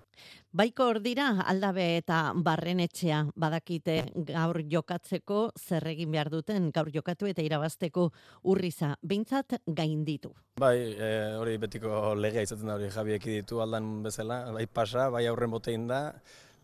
Baiko 0.52 0.90
hor 0.90 1.00
dira, 1.00 1.30
aldabe 1.48 1.86
eta 1.96 2.18
barrenetxea. 2.36 3.22
Badakite 3.40 3.96
gaur 4.28 4.60
jokatzeko 4.68 5.40
zer 5.56 5.88
egin 5.94 6.12
behar 6.12 6.28
duten, 6.28 6.68
gaur 6.76 6.92
jokatu 6.92 7.30
eta 7.30 7.40
irabazteko 7.46 8.10
urriza, 8.52 8.92
behintzat 9.00 9.56
gain 9.66 10.04
ditu. 10.04 10.34
Bai, 10.60 10.76
e, 10.92 11.10
hori 11.40 11.56
betiko 11.64 12.12
legea 12.20 12.44
izaten 12.44 12.68
da 12.68 12.76
hori 12.76 12.92
jabiek 12.92 13.32
ditu 13.32 13.64
aldan 13.64 14.02
bezala, 14.04 14.42
bai 14.52 14.68
pasa, 14.68 15.08
bai 15.08 15.24
aurren 15.30 15.56
botein 15.56 15.88
da, 15.88 16.04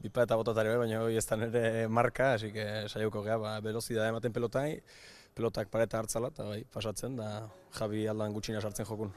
bipa 0.04 0.28
eta 0.28 0.36
botatari 0.36 0.74
bai, 0.74 0.80
baina 0.84 1.00
hori 1.00 1.16
ez 1.16 1.24
da 1.24 1.40
nire 1.40 1.66
marka, 1.88 2.34
hasi 2.36 2.52
que 2.52 2.66
saioko 2.92 3.24
geha, 3.24 3.40
ba, 3.40 3.58
velozidade 3.64 4.12
ematen 4.12 4.36
pelotai, 4.36 4.72
pelotak 5.36 5.68
pareta 5.68 6.00
hartzala, 6.00 6.32
eta 6.32 6.48
bai, 6.48 6.62
pasatzen, 6.72 7.18
da 7.20 7.28
Javi 7.76 8.06
aldan 8.08 8.32
gutxina 8.32 8.62
sartzen 8.64 8.88
jokun. 8.88 9.12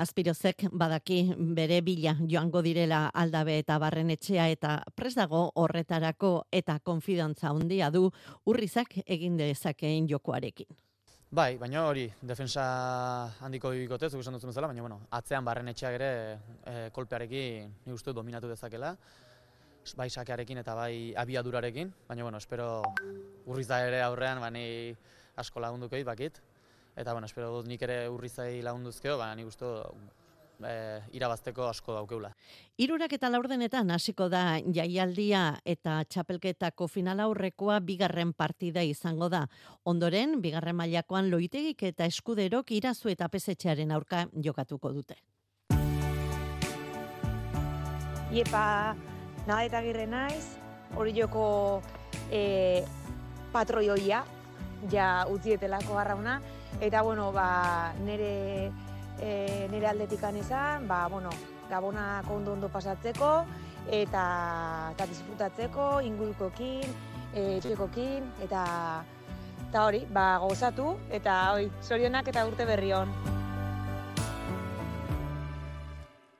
Azpirozek 0.00 0.64
badaki 0.72 1.18
bere 1.56 1.82
bila 1.84 2.14
joango 2.24 2.62
direla 2.64 3.02
aldabe 3.12 3.58
eta 3.60 3.76
barrenetxea 3.82 4.46
eta 4.54 4.78
pres 4.96 5.12
dago 5.18 5.42
horretarako 5.60 6.30
eta 6.50 6.78
konfidantza 6.80 7.50
handia 7.50 7.90
du 7.90 8.06
urrizak 8.48 8.96
egin 9.04 9.36
dezakeen 9.36 10.08
jokoarekin. 10.08 10.70
Bai, 11.30 11.58
baina 11.60 11.84
hori, 11.86 12.08
defensa 12.26 12.62
handiko 13.44 13.70
bikote, 13.70 14.08
zuk 14.10 14.24
esan 14.24 14.34
dutzen 14.34 14.50
bezala, 14.50 14.66
baina 14.66 14.82
bueno, 14.82 15.02
atzean 15.14 15.44
barrenetxeak 15.46 15.98
ere 16.00 16.08
e, 16.66 16.72
kolpearekin 16.96 17.68
ni 17.84 17.94
uste 17.94 18.14
dominatu 18.16 18.48
dezakela, 18.50 18.96
bai 19.96 20.08
sakearekin 20.10 20.58
eta 20.64 20.74
bai 20.74 21.12
abiadurarekin, 21.22 21.92
baina 22.08 22.24
bueno, 22.26 22.38
espero 22.38 22.82
urriz 23.46 23.68
da 23.68 23.78
ere 23.86 24.02
aurrean, 24.02 24.40
bani 24.42 24.96
asko 25.36 25.60
lagunduko 25.60 25.96
dit, 25.96 26.06
bakit. 26.06 26.40
Eta, 26.96 27.12
bueno, 27.12 27.26
espero 27.26 27.52
dut 27.54 27.68
nik 27.70 27.82
ere 27.82 28.08
urrizai 28.10 28.62
lagunduzkeo, 28.62 29.16
baina 29.18 29.38
nik 29.38 29.46
uste 29.48 29.68
e, 30.66 31.00
irabazteko 31.16 31.64
asko 31.68 31.94
daukeula. 31.96 32.30
Irurak 32.80 33.12
eta 33.16 33.30
laurdenetan 33.32 33.90
hasiko 33.94 34.28
da 34.32 34.58
jaialdia 34.60 35.60
eta 35.64 36.00
txapelketako 36.04 36.88
final 36.88 37.20
aurrekoa 37.24 37.80
bigarren 37.80 38.32
partida 38.32 38.82
izango 38.82 39.28
da. 39.32 39.46
Ondoren, 39.84 40.40
bigarren 40.42 40.76
mailakoan 40.76 41.30
loitegik 41.30 41.82
eta 41.90 42.08
eskuderok 42.10 42.72
irazu 42.76 43.12
eta 43.12 43.28
pesetxearen 43.28 43.92
aurka 43.92 44.26
jokatuko 44.34 44.92
dute. 44.92 45.18
Iepa, 48.30 48.94
nada 49.46 49.62
eta 49.66 49.80
girre 49.82 50.06
naiz, 50.06 50.54
hori 50.94 51.14
joko 51.16 51.82
e, 52.30 52.84
patroioia, 53.50 54.22
ja 54.88 55.26
utzietelako 55.28 55.94
garrauna 55.94 56.40
eta 56.80 57.02
bueno 57.02 57.32
ba 57.32 57.92
nere 58.04 58.72
e, 59.20 59.68
nere 59.70 59.86
aldetikan 59.86 60.36
izan 60.36 60.88
ba 60.88 61.08
bueno 61.08 61.30
gabona 61.70 62.22
ondo 62.28 62.52
ondo 62.52 62.68
pasatzeko 62.68 63.44
eta 63.90 64.24
ta 64.96 65.06
disfrutatzeko 65.06 66.00
ingurukoekin 66.00 66.94
eh 67.34 67.56
etxekoekin 67.58 68.24
eta 68.42 68.64
eta 69.68 69.84
hori 69.84 70.06
ba 70.10 70.38
gozatu 70.38 70.96
eta 71.10 71.52
hori 71.52 71.70
sorionak 71.80 72.28
eta 72.28 72.46
urte 72.46 72.64
berri 72.66 72.92
on 72.92 73.39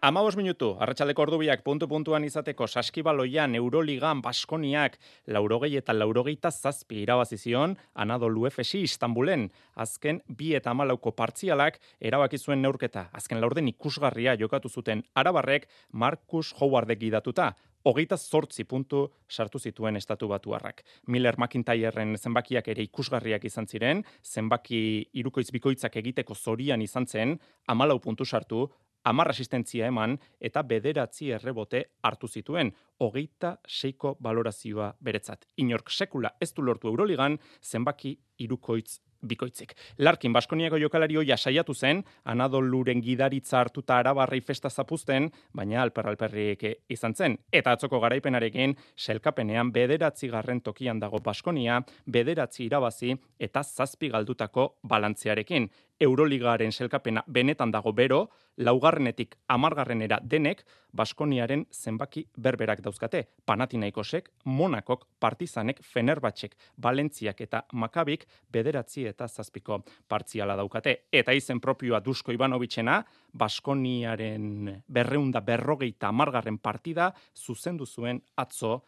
Amabos 0.00 0.32
minutu, 0.32 0.70
arratsaleko 0.80 1.26
ordubiak 1.26 1.60
puntu-puntuan 1.60 2.24
izateko 2.24 2.64
saskibaloian 2.64 3.52
Euroligan 3.58 4.22
Baskoniak 4.24 4.96
laurogei 5.28 5.74
eta 5.76 5.92
laurogeita 5.92 6.48
zazpi 6.48 7.02
irabazizion 7.02 7.74
Anadolu 7.92 8.46
Efesi 8.48 8.80
Istanbulen. 8.88 9.50
Azken 9.76 10.22
bi 10.38 10.54
eta 10.56 10.72
amalauko 10.72 11.12
partzialak 11.12 11.76
erabaki 12.00 12.40
zuen 12.40 12.64
neurketa. 12.64 13.10
Azken 13.12 13.42
laurden 13.44 13.68
ikusgarria 13.74 14.38
jokatu 14.40 14.72
zuten 14.72 15.04
arabarrek 15.12 15.68
Markus 15.92 16.54
Howardek 16.54 17.04
idatuta. 17.12 17.52
Hogeita 17.84 18.16
zortzi 18.16 18.64
puntu 18.64 19.06
sartu 19.28 19.58
zituen 19.58 19.96
estatu 19.96 20.28
batuarrak. 20.28 20.80
Miller 21.08 21.36
McIntyreren 21.36 22.16
zenbakiak 22.16 22.68
ere 22.72 22.88
ikusgarriak 22.88 23.44
izan 23.44 23.68
ziren, 23.68 24.04
zenbaki 24.24 25.10
irukoiz 25.12 25.50
bikoitzak 25.52 25.96
egiteko 25.96 26.34
zorian 26.34 26.80
izan 26.80 27.06
zen, 27.06 27.38
amalau 27.68 28.00
puntu 28.00 28.24
sartu, 28.24 28.70
amar 29.04 29.30
asistentzia 29.30 29.86
eman 29.86 30.18
eta 30.40 30.62
bederatzi 30.62 31.30
errebote 31.36 31.84
hartu 32.02 32.28
zituen, 32.28 32.72
hogeita 33.00 33.56
seiko 33.66 34.16
balorazioa 34.20 34.94
beretzat. 35.00 35.46
Inork 35.56 35.90
sekula 35.90 36.34
ez 36.40 36.52
du 36.54 36.62
lortu 36.62 36.88
Euroligan, 36.88 37.38
zenbaki 37.62 38.16
irukoitz 38.38 39.00
bikoitzik. 39.26 39.74
Larkin 39.98 40.32
Baskoniako 40.32 40.78
jokalari 40.80 41.16
hoia 41.16 41.36
saiatu 41.36 41.74
zen, 41.74 42.02
Anadoluren 42.24 43.02
gidaritza 43.04 43.58
hartuta 43.60 43.98
arabarrei 43.98 44.40
festa 44.40 44.70
zapuzten, 44.70 45.30
baina 45.56 45.82
alper 45.82 46.08
alperriek 46.08 46.64
izan 46.88 47.14
zen. 47.14 47.36
Eta 47.52 47.74
atzoko 47.76 48.00
garaipenarekin, 48.00 48.74
selkapenean 48.96 49.72
bederatzi 49.72 50.28
garren 50.28 50.60
tokian 50.60 51.00
dago 51.00 51.20
Baskonia, 51.24 51.80
bederatzi 52.06 52.64
irabazi 52.64 53.14
eta 53.38 53.62
zazpi 53.62 54.08
galdutako 54.08 54.76
balantzearekin. 54.82 55.68
Euroligaren 56.00 56.72
selkapena 56.72 57.20
benetan 57.28 57.70
dago 57.70 57.92
bero, 57.92 58.30
laugarrenetik 58.56 59.34
amargarrenera 59.52 60.18
denek, 60.24 60.62
Baskoniaren 60.96 61.66
zenbaki 61.70 62.24
berberak 62.36 62.80
dauzkate. 62.82 63.20
Panatinaikosek, 63.46 64.30
Monakok, 64.44 65.04
Partizanek, 65.20 65.82
Fenerbatxek, 65.84 66.56
Balentziak 66.76 67.40
eta 67.44 67.62
Makabik 67.72 68.24
bederatzi 68.50 69.04
eta 69.06 69.28
zazpiko 69.28 69.82
partziala 70.08 70.56
daukate. 70.56 70.96
Eta 71.12 71.36
izen 71.36 71.60
propioa 71.60 72.00
Dusko 72.00 72.32
Ivanovicena, 72.32 73.02
Baskoniaren 73.32 74.82
berreunda 74.88 75.44
berrogeita 75.44 76.08
amargarren 76.08 76.58
partida 76.58 77.12
zuzendu 77.36 77.86
zuen 77.86 78.22
atzo 78.36 78.80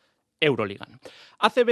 Euroligan. 0.43 0.99
ACB 1.43 1.71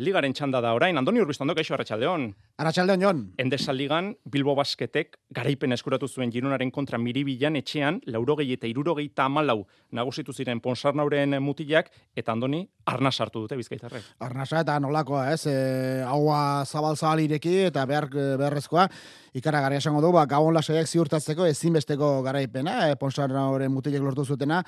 ligaren 0.00 0.34
txanda 0.36 0.60
da 0.60 0.74
orain, 0.76 0.96
Andoni 1.00 1.20
Urbiztondo, 1.22 1.54
kaixo, 1.56 1.72
Arratxaldeon. 1.72 2.26
Arratxaldeon, 2.60 3.04
Jon. 3.04 3.22
Endesa 3.40 3.72
ligan, 3.72 4.10
Bilbo 4.28 4.52
Basketek 4.58 5.16
garaipen 5.32 5.72
eskuratu 5.72 6.08
zuen 6.08 6.32
Gironaren 6.32 6.68
kontra 6.74 7.00
miribilan 7.00 7.56
etxean, 7.56 8.02
laurogei 8.12 8.50
eta 8.52 8.68
irurogeita 8.68 9.24
amalau 9.24 9.62
nagusitu 9.96 10.34
ziren 10.36 10.60
Ponsarnauren 10.60 11.38
mutilak, 11.40 11.88
eta 12.16 12.36
Andoni, 12.36 12.66
arna 12.88 13.12
sartu 13.12 13.46
dute 13.46 13.56
bizkaitarrek. 13.56 14.12
Arnasa 14.24 14.60
eta 14.64 14.76
nolakoa, 14.80 15.24
ez, 15.32 15.46
e, 15.48 15.56
haua 16.04 16.66
zabal 16.66 17.24
ireki 17.24 17.56
eta 17.70 17.86
behar, 17.86 18.10
beharrezkoa, 18.12 18.88
ikara 19.40 19.64
esango 19.76 20.04
du, 20.04 20.12
ba, 20.12 20.26
gabon 20.26 20.54
lasaiak 20.54 20.86
ziurtatzeko 20.86 21.46
ezinbesteko 21.46 22.22
garaipena, 22.22 22.90
e, 22.90 22.96
Ponsarnauren 22.96 23.72
mutilek 23.72 24.04
lortu 24.04 24.24
zutena, 24.24 24.64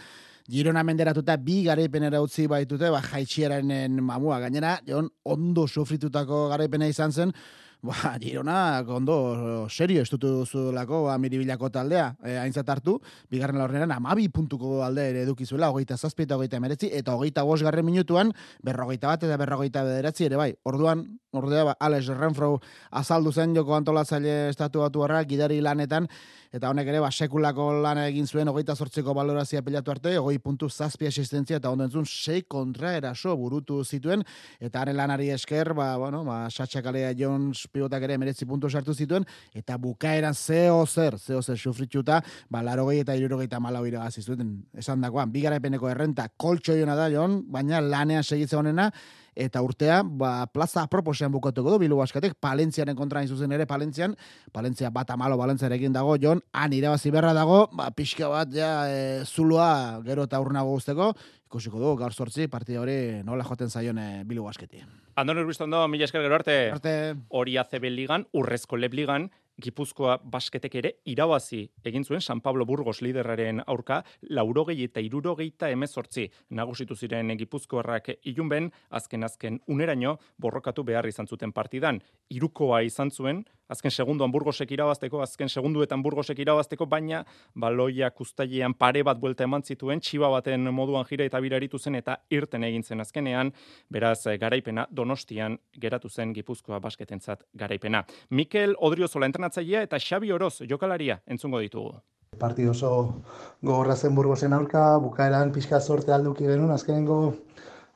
Girona 0.50 0.82
menderatuta 0.82 1.36
bi 1.38 1.60
garaipenera 1.62 2.18
utzi 2.24 2.48
baitute, 2.50 2.88
ba, 2.90 2.98
jaitxieraren 3.04 4.00
mamua. 4.02 4.40
Gainera, 4.42 4.72
jon, 4.88 5.06
ondo 5.22 5.68
sofritutako 5.68 6.48
garaipena 6.50 6.88
izan 6.90 7.14
zen, 7.14 7.34
ba, 7.82 8.16
Girona, 8.20 8.84
ondo, 8.88 9.68
serio 9.70 10.02
estutu 10.02 10.44
zuelako, 10.46 11.04
ba, 11.06 11.16
miribilako 11.18 11.70
taldea, 11.72 12.10
e, 12.22 12.36
aintzat 12.38 12.68
hartu, 12.68 12.98
bigarren 13.32 13.58
laurrenan, 13.60 13.94
amabi 13.94 14.28
puntuko 14.28 14.82
alde 14.84 15.06
ere 15.12 15.22
edukizuela, 15.24 15.70
hogeita 15.72 15.96
zazpi 15.96 16.26
eta 16.26 16.36
hogeita 16.36 16.60
meretzi, 16.60 16.90
eta 16.92 17.14
hogeita 17.16 17.44
garren 17.62 17.84
minutuan, 17.86 18.32
berrogeita 18.62 19.08
bat 19.08 19.24
eta 19.24 19.36
berrogeita 19.36 19.84
bederatzi 19.84 20.26
ere 20.26 20.36
bai. 20.36 20.52
Orduan, 20.64 21.06
ordea, 21.32 21.64
ba, 21.64 21.76
Alex 21.80 22.08
Renfro 22.08 22.58
azaldu 22.90 23.32
zen 23.32 23.54
joko 23.54 23.74
antolatzaile 23.74 24.50
estatu 24.50 24.80
batu 24.80 25.06
gidari 25.26 25.60
lanetan, 25.60 26.08
eta 26.52 26.68
honek 26.70 26.88
ere 26.90 27.00
ba, 27.00 27.10
sekulako 27.10 27.70
lan 27.80 27.98
egin 28.02 28.26
zuen 28.26 28.48
hogeita 28.48 28.74
sortzeko 28.74 29.14
balorazia 29.14 29.62
pilatu 29.62 29.90
arte, 29.90 30.16
hogei 30.18 30.38
puntu 30.38 30.68
zazpi 30.68 31.06
asistentzia 31.06 31.56
eta 31.56 31.70
ondo 31.70 31.84
entzun 31.84 32.04
sei 32.04 32.42
kontra 32.42 32.96
eraso 32.96 33.36
burutu 33.36 33.84
zituen, 33.84 34.24
eta 34.58 34.82
haren 34.82 34.96
lanari 34.96 35.30
esker, 35.30 35.72
ba, 35.74 35.96
bueno, 35.96 36.24
ba, 36.24 36.48
Satxakalea 36.50 37.14
Jones 37.16 37.68
pivotak 37.72 38.04
ere 38.06 38.18
meretzi 38.18 38.46
puntu 38.46 38.70
sartu 38.70 38.94
zituen, 38.94 39.26
eta 39.54 39.78
bukaeran 39.78 40.34
zeo 40.34 40.84
zer, 40.86 41.18
zeo 41.18 41.42
zer 41.42 41.58
sufritxuta, 41.58 42.20
ba, 42.50 42.62
laro 42.62 42.90
eta 42.90 43.16
irurogeita 43.16 43.60
malau 43.60 43.84
iragazi 43.86 44.22
zuten, 44.22 44.64
esan 44.76 45.00
dagoan, 45.00 45.32
bigarapeneko 45.32 45.88
errenta 45.88 46.28
koltsoiona 46.36 46.96
da, 46.98 47.08
Jon, 47.10 47.40
baina 47.50 47.80
lanean 47.80 48.24
segitze 48.24 48.56
honena, 48.56 48.90
eta 49.34 49.62
urtea, 49.62 50.02
ba, 50.04 50.46
plaza 50.52 50.84
aproposean 50.84 51.32
bukatuko 51.32 51.74
du, 51.74 51.78
bilu 51.82 51.98
baskatek, 52.00 52.36
Palentzianen 52.40 52.96
kontra 52.98 53.22
zuzen 53.26 53.52
ere, 53.52 53.66
Palentzian, 53.66 54.16
Palentzia 54.52 54.90
bat 54.90 55.10
amalo 55.10 55.38
Balentziarekin 55.38 55.92
dago, 55.92 56.16
jon, 56.20 56.42
han 56.52 56.72
irabazi 56.72 57.10
berra 57.10 57.32
dago, 57.36 57.66
ba, 57.72 57.90
pixka 57.94 58.28
bat, 58.28 58.52
ja, 58.54 58.72
e, 58.88 59.24
zulua, 59.24 60.00
gero 60.06 60.26
eta 60.28 60.40
urnago 60.40 60.74
guzteko, 60.74 61.12
ikusiko 61.50 61.80
du, 61.82 61.94
gaur 61.98 62.14
sortzi, 62.14 62.48
partida 62.48 62.82
hori 62.82 63.22
nola 63.26 63.46
joten 63.46 63.70
zaion 63.70 63.98
e, 63.98 64.10
bilu 64.26 64.44
basketi. 64.46 64.84
Andon 65.20 65.36
Urbiztondo, 65.36 65.82
mila 65.88 66.06
esker 66.06 66.22
gero 66.24 66.34
arte. 66.34 66.54
Arte. 66.72 66.92
Hori 67.36 67.58
ACB 67.60 67.90
ligan, 67.92 68.22
urrezko 68.32 68.78
lep 68.80 68.94
ligan, 68.96 69.26
Gipuzkoa 69.60 70.14
basketek 70.32 70.76
ere 70.80 70.90
irabazi 71.12 71.58
egin 71.84 72.06
zuen 72.08 72.22
San 72.24 72.40
Pablo 72.40 72.64
Burgos 72.64 73.02
liderraren 73.04 73.60
aurka 73.66 73.98
laurogei 74.30 74.78
eta 74.86 75.02
irurogeita 75.04 75.68
emezortzi 75.68 76.24
nagusitu 76.56 76.96
ziren 76.96 77.34
Gipuzkoarrak 77.36 78.08
ilunben 78.32 78.70
azken 78.88 79.28
azken 79.28 79.60
uneraino 79.68 80.16
borrokatu 80.40 80.86
behar 80.88 81.10
izan 81.12 81.28
zuten 81.28 81.52
partidan. 81.52 82.00
Irukoa 82.30 82.80
izan 82.88 83.10
zuen, 83.10 83.44
azken 83.70 83.90
segunduan 83.94 84.32
burgosek 84.34 84.70
irabazteko, 84.74 85.22
azken 85.22 85.48
segunduetan 85.48 86.02
burgosek 86.02 86.38
irabazteko, 86.42 86.86
baina 86.90 87.22
baloia 87.54 88.10
kustailean 88.10 88.74
pare 88.74 89.04
bat 89.06 89.20
buelta 89.22 89.46
eman 89.46 89.62
zituen, 89.62 90.02
txiba 90.02 90.30
baten 90.32 90.70
moduan 90.74 91.06
jira 91.08 91.24
eta 91.28 91.40
biraritu 91.40 91.78
zen 91.78 92.00
eta 92.00 92.18
irten 92.30 92.64
egin 92.66 92.84
zen 92.84 93.00
azkenean, 93.00 93.52
beraz 93.90 94.26
garaipena 94.40 94.86
donostian 94.90 95.58
geratu 95.80 96.08
zen 96.08 96.34
Gipuzkoa 96.34 96.80
basketentzat 96.80 97.44
garaipena. 97.54 98.04
Mikel 98.30 98.74
Odriozola 98.78 99.26
entrenatzailea 99.30 99.82
eta 99.86 99.98
Xabi 99.98 100.32
Oroz 100.32 100.62
jokalaria 100.68 101.20
entzungo 101.26 101.60
ditugu. 101.60 101.94
Partido 102.38 102.70
oso 102.70 103.22
gogorra 103.60 103.96
zen 103.96 104.14
burgosen 104.14 104.52
aurka, 104.56 104.98
bukaeran 105.02 105.50
pixka 105.52 105.80
sorte 105.80 106.12
alduki 106.14 106.46
genuen, 106.46 106.70
azkenengo 106.70 107.34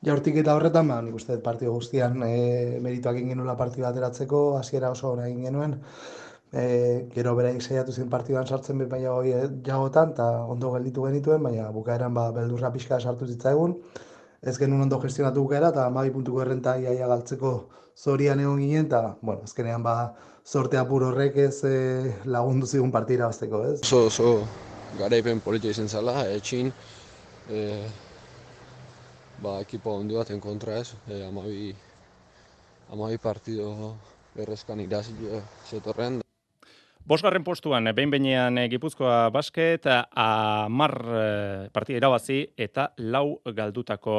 jaurtik 0.05 0.37
eta 0.41 0.55
horretan, 0.55 0.87
ba, 0.91 0.99
nik 1.01 1.15
uste 1.17 1.37
partio 1.43 1.73
guztian 1.73 2.21
e, 2.23 2.77
merituak 2.83 3.17
egin 3.17 3.33
genuela 3.33 3.55
partio 3.57 3.87
ateratzeko, 3.89 4.41
hasiera 4.59 4.91
oso 4.93 5.11
hori 5.11 5.25
egin 5.29 5.47
genuen, 5.49 5.79
e, 6.53 7.07
gero 7.15 7.35
beraik 7.37 7.61
saiatu 7.61 7.93
zen 7.93 8.09
partioan 8.09 8.47
sartzen 8.47 8.77
behin 8.77 8.91
baina 8.91 9.13
hori 9.13 9.33
eh, 9.35 9.47
jagotan, 9.65 10.13
eta 10.15 10.27
ondo 10.51 10.71
gelditu 10.75 11.07
genituen, 11.07 11.43
baina 11.43 11.71
bukaeran 11.75 12.13
ba, 12.13 12.29
beldurra 12.35 12.71
pixka 12.75 12.99
sartu 12.99 13.27
zitzaigun, 13.27 13.75
ez 14.41 14.57
genuen 14.61 14.85
ondo 14.85 15.01
gestionatu 15.01 15.41
bukaera, 15.47 15.73
eta 15.73 15.87
amabi 15.89 16.13
puntuko 16.13 16.43
errenta 16.45 16.77
iaia 16.77 17.09
galtzeko 17.11 17.55
zorian 17.97 18.39
egon 18.43 18.61
ginen, 18.61 18.87
eta, 18.91 19.17
bueno, 19.21 19.41
azkenean 19.49 19.83
ba, 19.83 20.13
sorte 20.45 20.77
apur 20.77 21.07
horrek 21.09 21.37
ez 21.47 21.57
e, 21.65 21.75
lagundu 22.29 22.69
zigun 22.69 22.93
partira 22.93 23.31
bazteko, 23.31 23.65
ez? 23.71 23.79
Oso, 23.81 24.05
oso, 24.11 24.33
garaipen 24.99 25.41
politia 25.41 25.73
izan 25.73 25.89
zala, 25.89 26.21
etxin, 26.37 26.71
e, 27.49 27.63
ba, 29.43 29.59
ekipo 29.61 29.95
ondi 30.01 30.15
baten 30.15 30.39
kontra 30.41 30.77
ez, 30.81 30.93
e, 31.07 31.23
amabi, 31.27 31.75
amabi 32.91 33.17
partido 33.17 33.95
errezkan 34.35 34.79
irazio 34.79 35.41
zetorren. 35.69 36.24
Bosgarren 37.05 37.43
postuan, 37.45 37.85
behin 37.93 38.09
behinean 38.09 38.57
eh, 38.57 38.63
Gipuzkoa 38.65 39.29
basket, 39.29 39.83
amar 40.17 40.93
eh, 41.05 41.67
partida 41.69 41.99
irabazi 41.99 42.39
eta 42.57 42.87
lau 42.97 43.43
galdutako 43.45 44.15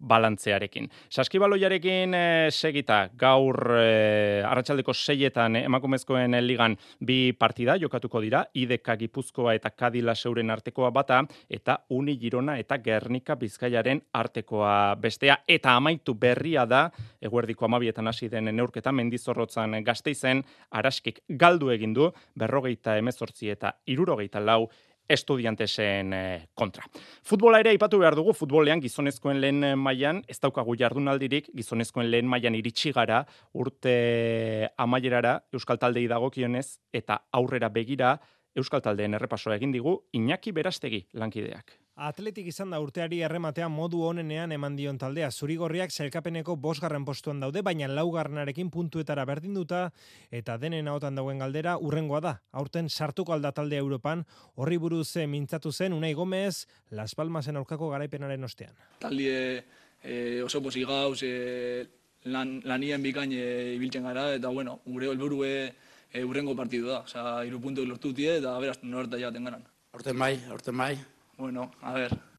balantzearekin. 0.00 0.88
Saskibaloiarekin 1.12 2.16
eh, 2.16 2.46
segita, 2.48 3.02
gaur 3.20 3.60
arratsaldeko 3.76 4.94
seietan 4.96 5.58
emakumezkoen 5.60 6.38
ligan 6.46 6.78
bi 7.04 7.34
partida 7.36 7.74
jokatuko 7.76 8.24
dira, 8.24 8.40
ideka 8.54 8.96
Gipuzkoa 8.96 9.58
eta 9.58 9.74
Kadila 9.76 10.16
seuren 10.16 10.48
artekoa 10.56 10.88
bata, 10.96 11.20
eta 11.44 11.76
Uni 11.92 12.16
Girona 12.24 12.56
eta 12.56 12.80
Gernika 12.80 13.36
Bizkaiaren 13.36 14.00
artekoa 14.16 14.94
bestea, 14.96 15.42
eta 15.44 15.76
amaitu 15.76 16.16
berria 16.16 16.64
da, 16.64 16.86
eguerdiko 17.20 17.68
amabietan 17.68 18.08
hasi 18.08 18.32
den 18.32 18.48
neurketa, 18.48 18.96
mendizorrotzan 18.96 19.82
gazteizen, 19.84 20.40
araskik 20.72 21.20
galdu 21.28 21.68
egin 21.76 21.92
du, 21.92 22.08
berrogeita 22.34 22.96
emezortzi 22.98 23.50
eta 23.50 23.74
irurogeita 23.86 24.40
lau 24.40 24.64
estudiantesen 25.10 26.12
eh, 26.14 26.46
kontra. 26.54 26.84
Futbola 27.26 27.58
ere 27.60 27.72
aipatu 27.74 27.98
behar 27.98 28.14
dugu, 28.14 28.32
futbolean 28.36 28.80
gizonezkoen 28.82 29.40
lehen 29.42 29.66
mailan 29.78 30.22
ez 30.30 30.38
daukagu 30.38 30.76
jardunaldirik, 30.78 31.50
gizonezkoen 31.56 32.10
lehen 32.10 32.28
mailan 32.30 32.54
iritsi 32.54 32.92
gara, 32.94 33.24
urte 33.52 34.70
amaierara 34.78 35.40
Euskal 35.52 35.82
Taldei 35.82 36.06
dagokionez 36.10 36.78
eta 36.94 37.24
aurrera 37.32 37.72
begira 37.74 38.18
Euskal 38.58 38.82
Taldeen 38.82 39.14
errepasoa 39.14 39.56
egin 39.58 39.72
digu, 39.74 39.96
Iñaki 40.14 40.52
Berastegi 40.52 41.04
lankideak. 41.14 41.76
Atletik 42.00 42.46
izan 42.48 42.70
da 42.72 42.78
urteari 42.80 43.18
errematea 43.26 43.66
modu 43.68 43.98
honenean 44.08 44.54
eman 44.56 44.76
dion 44.78 44.96
taldea. 44.96 45.26
Zurigorriak 45.30 45.92
zelkapeneko 45.92 46.54
bosgarren 46.56 47.04
postuan 47.04 47.42
daude, 47.44 47.60
baina 47.60 47.90
laugarrenarekin 47.92 48.70
puntuetara 48.72 49.26
berdinduta 49.28 49.82
eta 50.32 50.56
denen 50.62 50.88
ahotan 50.88 51.20
dauen 51.20 51.44
galdera 51.44 51.74
urrengoa 51.76 52.22
da. 52.24 52.32
Aurten 52.56 52.88
sartuko 52.88 53.36
alda 53.36 53.52
talde 53.52 53.76
Europan, 53.76 54.24
horri 54.56 54.80
buruz 54.80 55.10
mintzatu 55.28 55.72
zen 55.72 55.92
Unai 55.92 56.14
Gomez, 56.14 56.64
Las 56.88 57.14
Palmasen 57.14 57.60
aurkako 57.60 57.92
garaipenaren 57.92 58.48
ostean. 58.48 58.72
Talde 59.04 59.36
e, 60.00 60.40
oso 60.40 60.64
posi 60.64 60.88
gauz, 60.88 61.20
e, 61.22 61.84
lan, 62.32 62.62
lanien 62.64 63.04
bikain 63.04 63.36
e, 63.36 63.46
ibiltzen 63.76 64.08
gara, 64.08 64.30
eta 64.40 64.48
bueno, 64.48 64.80
gure 64.88 65.12
helburue 65.12 65.54
e, 65.68 66.24
urrengo 66.24 66.56
partidu 66.56 66.88
da. 66.94 67.04
Osa, 67.04 67.44
iru 67.44 67.60
puntu 67.60 67.84
lortutie, 67.84 68.38
eta 68.40 68.56
beraz, 68.56 68.80
norta 68.80 69.20
jaten 69.20 69.52
garan. 69.52 69.72
Horten 69.92 70.16
bai, 70.16 70.38
horten 70.48 70.80
bai. 70.80 70.94
Bueno, 71.40 71.70
a 71.80 71.94
ver. 71.94 72.29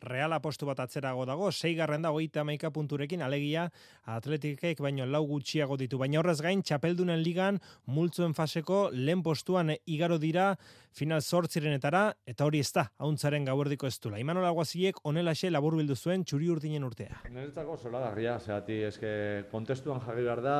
Real 0.00 0.32
apostu 0.32 0.66
bat 0.66 0.78
atzerago 0.78 1.24
dago, 1.26 1.50
seigarren 1.50 2.04
da 2.04 2.12
hogeita 2.14 2.44
maika 2.46 2.70
punturekin, 2.70 3.22
alegia 3.22 3.64
atletikek 4.06 4.78
baino 4.80 5.06
lau 5.06 5.24
gutxiago 5.26 5.76
ditu. 5.76 5.98
Baina 5.98 6.20
horrez 6.20 6.38
gain, 6.40 6.62
txapeldunen 6.62 7.18
ligan, 7.18 7.58
multzuen 7.86 8.34
faseko, 8.34 8.88
lehen 8.94 9.24
postuan 9.26 9.74
igaro 9.86 10.18
dira, 10.22 10.52
final 10.94 11.22
sortzirenetara, 11.22 12.02
eta 12.26 12.46
hori 12.46 12.60
ez 12.62 12.70
da, 12.74 12.84
hauntzaren 13.02 13.44
gauerdiko 13.48 13.88
ez 13.90 13.96
dula. 14.02 14.20
Imanol 14.22 14.46
Aguaziek 14.46 15.00
onelaxe 15.06 15.50
labur 15.50 15.76
bildu 15.78 15.96
zuen 15.96 16.22
txuri 16.24 16.48
urdinen 16.54 16.86
urtea. 16.86 17.18
Neretzako 17.34 17.76
zola 17.76 18.04
garria, 18.06 18.36
zehati, 18.38 18.78
eske 18.88 19.10
kontestuan 19.50 20.00
jarri 20.04 20.24
behar 20.26 20.42
da, 20.44 20.58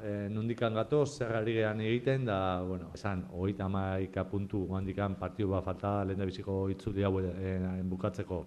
e, 0.00 0.14
nundikan 0.32 0.76
gato, 0.76 1.04
zer 1.06 1.36
egiten, 1.44 2.24
da, 2.24 2.62
bueno, 2.64 2.90
esan, 2.94 3.26
hogeita 3.32 3.68
maika 3.68 4.24
puntu, 4.24 4.64
handikan 4.74 5.16
partiu 5.20 5.52
bat 5.52 5.64
falta, 5.64 6.04
lehen 6.04 6.18
da 6.18 6.28
biziko 6.28 6.68
itzuli 6.72 7.04
e, 7.04 7.54
bukatzeko 7.84 8.44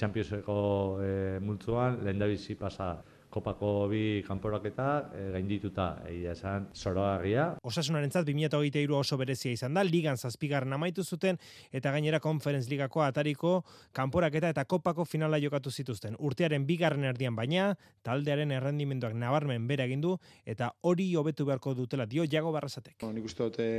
Championseko 0.00 0.58
e, 1.04 1.14
multzuan, 1.44 2.00
lehen 2.04 2.20
da 2.22 2.28
bizi 2.30 2.56
pasa 2.56 2.94
kopako 3.30 3.86
bi 3.88 4.22
kanporaketa 4.26 4.86
e, 5.14 5.24
gaindituta 5.36 5.86
egia 6.10 6.34
esan 6.34 6.66
zoroagarria. 6.74 7.44
Osasunarentzat 7.66 8.26
2023 8.26 8.96
oso 8.98 9.18
berezia 9.20 9.54
izan 9.54 9.78
da, 9.78 9.84
ligan 9.86 10.18
zazpigarren 10.18 10.74
amaitu 10.74 11.04
zuten 11.04 11.38
eta 11.70 11.92
gainera 11.94 12.20
Conference 12.20 12.68
Ligako 12.70 13.04
atariko 13.06 13.52
kanporaketa 13.96 14.50
eta 14.50 14.64
kopako 14.64 15.06
finala 15.06 15.38
jokatu 15.38 15.70
zituzten. 15.70 16.18
Urtearen 16.18 16.66
bigarren 16.66 17.06
erdian 17.06 17.38
baina, 17.38 17.70
taldearen 18.02 18.50
errendimenduak 18.58 19.14
nabarmen 19.14 19.68
bere 19.70 19.86
egin 19.86 20.02
du 20.02 20.16
eta 20.44 20.72
hori 20.82 21.12
hobetu 21.14 21.46
beharko 21.46 21.74
dutela 21.78 22.06
dio 22.10 22.26
Jago 22.26 22.52
Barrasatek. 22.52 22.98
Bueno, 23.00 23.14
nik 23.20 23.30
uste 23.30 23.46
dut 23.46 23.60
e, 23.62 23.70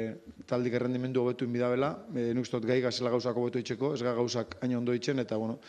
taldik 0.48 0.80
errendimendu 0.80 1.26
hobetu 1.26 1.46
inbidabela, 1.50 1.98
e, 2.16 2.32
nik 2.32 2.48
uste 2.48 2.60
dut 2.60 2.72
gai 2.72 2.80
gazela 2.82 3.12
gauzak 3.12 3.36
hobetu 3.36 3.60
itxeko, 3.60 3.96
ez 3.98 4.06
ga 4.06 4.16
gauzak 4.16 4.62
hain 4.62 4.80
ondo 4.80 4.96
itzen 4.96 5.20
eta 5.20 5.36
bueno, 5.42 5.60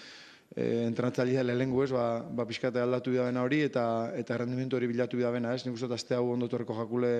e, 0.57 0.85
entrenatzailea 0.87 1.43
lehengu 1.43 1.83
ez, 1.85 1.91
ba, 1.93 2.21
ba 2.23 2.47
pixkate 2.49 2.81
aldatu 2.81 3.13
bidabena 3.15 3.43
hori 3.43 3.63
eta 3.67 3.85
eta 4.19 4.37
errendimendu 4.37 4.77
hori 4.77 4.89
bilatu 4.91 5.21
bidabena 5.21 5.55
ez, 5.55 5.65
nik 5.67 5.77
uste 5.79 5.93
azte 5.95 6.17
hau 6.17 6.31
ondo 6.33 6.49
torreko 6.49 6.77
jakule 6.79 7.13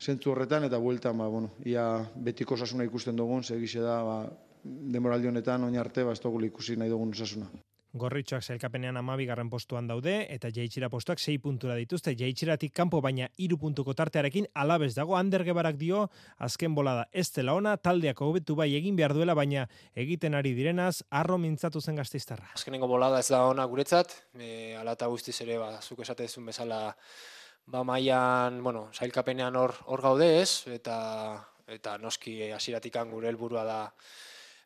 zentzu 0.00 0.32
horretan 0.32 0.68
eta 0.68 0.78
bueltan, 0.78 1.18
ba, 1.18 1.28
bueno, 1.28 1.52
ia 1.64 1.86
betiko 2.16 2.54
osasuna 2.54 2.86
ikusten 2.88 3.16
dugun, 3.16 3.42
segixe 3.42 3.82
da, 3.84 3.98
ba, 4.06 4.16
demoraldi 4.62 5.30
honetan, 5.30 5.64
oin 5.64 5.78
arte, 5.78 6.04
ba, 6.04 6.12
ez 6.12 6.20
ikusi 6.52 6.76
nahi 6.76 6.90
dugun 6.90 7.10
osasuna. 7.10 7.50
Gorritxoak 7.92 8.40
zailkapenean 8.40 8.96
amabigarren 8.96 9.50
postuan 9.52 9.86
daude, 9.86 10.14
eta 10.32 10.48
jaitxira 10.48 10.88
postuak 10.88 11.20
6 11.20 11.36
puntura 11.44 11.74
dituzte, 11.76 12.14
jaitxiratik 12.16 12.72
kanpo 12.72 13.02
baina 13.04 13.26
iru 13.36 13.58
puntuko 13.60 13.92
tartearekin 13.92 14.46
alabez 14.54 14.94
dago, 14.96 15.16
andergebarak 15.18 15.76
dio, 15.76 16.06
azken 16.40 16.74
bolada 16.74 17.04
ez 17.12 17.26
dela 17.36 17.52
ona, 17.58 17.76
taldeak 17.76 18.24
hobetu 18.24 18.56
bai 18.56 18.70
egin 18.78 18.96
behar 18.96 19.12
duela, 19.12 19.36
baina 19.36 19.66
egiten 19.92 20.38
ari 20.38 20.54
direnaz, 20.56 21.02
arro 21.10 21.36
mintzatu 21.36 21.84
zen 21.84 22.00
gazteiztarra. 22.00 22.48
Azkenengo 22.56 22.88
bolada 22.88 23.20
ez 23.20 23.28
da 23.28 23.44
ona 23.50 23.68
guretzat, 23.68 24.16
e, 24.40 24.72
ala 24.80 24.96
eta 24.96 25.12
guztiz 25.12 25.36
ere, 25.44 25.60
ba, 25.60 25.74
zuk 25.82 26.00
esatezun 26.00 26.48
bezala, 26.48 26.82
ba, 27.66 27.84
maian, 27.84 28.62
bueno, 28.64 28.86
zailkapenean 28.96 29.56
hor, 29.60 29.76
hor 29.84 30.00
gaude 30.00 30.32
ez, 30.40 30.64
eta, 30.72 30.96
eta 31.68 31.98
noski 32.00 32.40
hasieratikan 32.56 33.12
gure 33.12 33.28
helburua 33.28 33.68
da, 33.68 33.80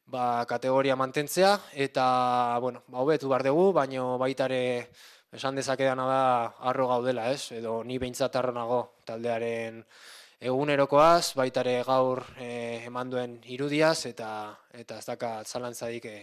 ba, 0.06 0.46
kategoria 0.46 0.96
mantentzea 0.96 1.58
eta 1.74 2.58
bueno, 2.60 2.82
ba 2.88 3.02
hobetu 3.02 3.28
bar 3.28 3.42
dugu, 3.42 3.72
baino 3.72 4.16
baitare 4.18 4.90
esan 5.32 5.56
dezakedana 5.56 6.06
da 6.06 6.22
arro 6.70 6.88
gaudela, 6.88 7.30
ez? 7.32 7.52
Edo 7.52 7.82
ni 7.84 7.98
beintzat 7.98 8.36
arro 8.36 8.52
nago 8.54 8.80
taldearen 9.04 9.84
egunerokoaz, 10.40 11.34
baitare 11.36 11.82
gaur 11.84 12.22
e, 12.38 12.84
eman 12.86 13.10
duen 13.10 13.38
irudiaz 13.44 14.06
eta 14.06 14.30
eta 14.72 14.98
ez 14.98 15.06
daka 15.06 15.32
zalantzadik 15.44 16.04
e, 16.04 16.18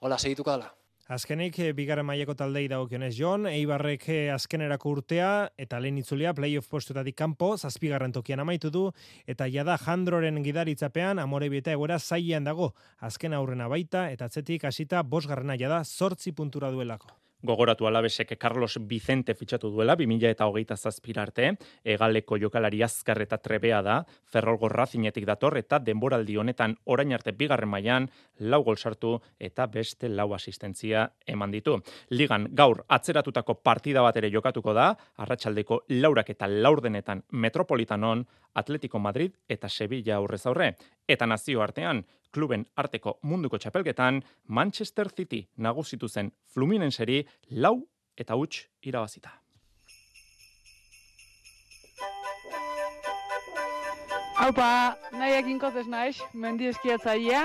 hola 0.00 0.18
segituko 0.18 0.50
dela. 0.50 0.72
Azkenik, 1.04 1.58
eh, 1.58 1.72
bigarren 1.76 2.06
maileko 2.08 2.32
taldei 2.32 2.62
dagokionez 2.64 3.10
Jon, 3.18 3.44
Eibarrek 3.44 4.06
eh, 4.08 4.30
azkenerako 4.32 4.88
urtea 4.96 5.50
eta 5.60 5.76
lehen 5.76 5.98
itzulia 6.00 6.32
playoff 6.32 6.70
postuetatik 6.72 7.18
kanpo, 7.18 7.50
zazpigarren 7.58 8.12
tokian 8.12 8.40
amaitu 8.40 8.70
du, 8.72 8.86
eta 9.26 9.44
jada 9.52 9.76
Jandroren 9.82 10.40
gidaritzapean 10.46 11.20
amore 11.20 11.50
bieta 11.52 11.74
egoera 11.76 11.98
zailean 11.98 12.48
dago, 12.48 12.70
azken 13.04 13.36
aurrena 13.36 13.68
baita, 13.68 14.06
eta 14.16 14.30
atzetik 14.32 14.64
hasita 14.64 15.02
bosgarrena 15.02 15.58
jada 15.60 15.82
sortzi 15.84 16.32
puntura 16.32 16.72
duelako 16.72 17.12
gogoratu 17.44 17.86
alabesek 17.86 18.34
Carlos 18.38 18.78
Vicente 18.88 19.34
fitxatu 19.34 19.70
duela, 19.70 19.96
2000 19.96 20.30
eta 20.32 20.46
hogeita 20.48 20.76
zazpirarte, 20.76 21.50
egaleko 21.84 22.38
jokalari 22.40 22.82
azkar 22.82 23.20
eta 23.22 23.38
trebea 23.38 23.82
da, 23.84 23.98
ferrolgo 24.32 24.68
razinetik 24.72 25.26
dator 25.28 25.58
eta 25.60 25.78
denboraldi 25.78 26.38
honetan 26.40 26.76
orain 26.84 27.12
arte 27.12 27.32
bigarren 27.32 27.68
mailan 27.68 28.08
lau 28.40 28.62
gol 28.64 28.76
sartu 28.76 29.18
eta 29.38 29.66
beste 29.66 30.08
lau 30.08 30.32
asistentzia 30.34 31.08
eman 31.26 31.52
ditu. 31.52 31.76
Ligan 32.10 32.48
gaur 32.52 32.84
atzeratutako 32.88 33.60
partida 33.62 34.02
bat 34.02 34.16
ere 34.16 34.30
jokatuko 34.32 34.74
da, 34.74 34.94
arratsaldeko 35.16 35.84
laurak 36.00 36.30
eta 36.34 36.48
laurdenetan 36.48 37.22
metropolitanon, 37.30 38.24
Atletico 38.54 38.98
Madrid 38.98 39.34
eta 39.48 39.68
Sevilla 39.68 40.16
aurrez 40.16 40.44
aurre. 40.46 40.74
Eta 41.08 41.26
nazio 41.26 41.62
artean, 41.62 42.04
kluben 42.32 42.64
arteko 42.80 43.18
munduko 43.22 43.58
txapelgetan, 43.60 44.22
Manchester 44.48 45.10
City 45.12 45.44
nagusitu 45.56 46.08
zen 46.08 46.32
Fluminenseri 46.54 47.22
lau 47.50 47.76
eta 48.16 48.36
huts 48.36 48.66
irabazita. 48.82 49.40
Haupa, 54.34 54.96
nahiak 55.14 55.46
inkotez 55.46 55.86
naiz, 55.86 56.16
mendi 56.34 56.66
eskiatzaia, 56.66 57.44